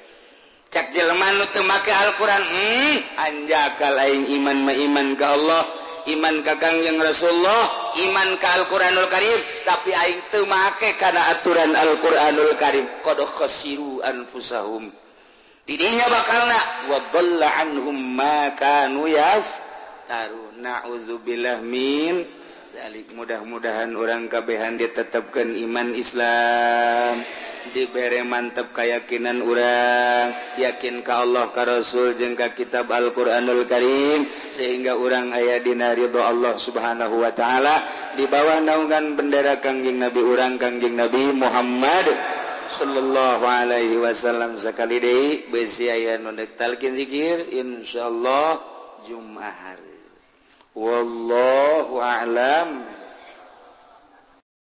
[0.73, 2.41] cek jeleman lu temake Alquran.
[2.41, 2.97] Hmm,
[3.29, 5.63] anjaka lain iman ma iman ke Allah
[6.03, 9.39] iman kakang yang Rasulullah iman ke Al-Quranul Karim.
[9.63, 12.85] Tapi aing temake karena aturan Al-Quranul Karim.
[13.05, 14.89] Kodoh kasiru anfusahum.
[15.63, 19.47] Didinya bakal nak waballa anhum ma kanu yaf
[20.11, 22.19] taru na'udzubillah min
[22.73, 27.21] dalik mudah-mudahan orang kabehan ditetapkan iman Islam.
[27.69, 30.33] Diberre mantap kayakakinan orang.
[30.57, 34.25] Yakin Ka Allah ka Rasul jengka kitab Alquranul Karim?
[34.49, 37.75] Sehingga orang ayah dinariho Allah subhanahu Wa ta'ala.
[38.17, 42.09] Di bawah naungan bendera Kangjing Nabi orang Kangjing Nabi Muhammad
[42.73, 48.09] Shallallahu Alaihi Wasallam sekali De besia nondektalkin dzikir Insya
[49.05, 49.92] Jumahari
[50.75, 52.92] wallahu a'lam.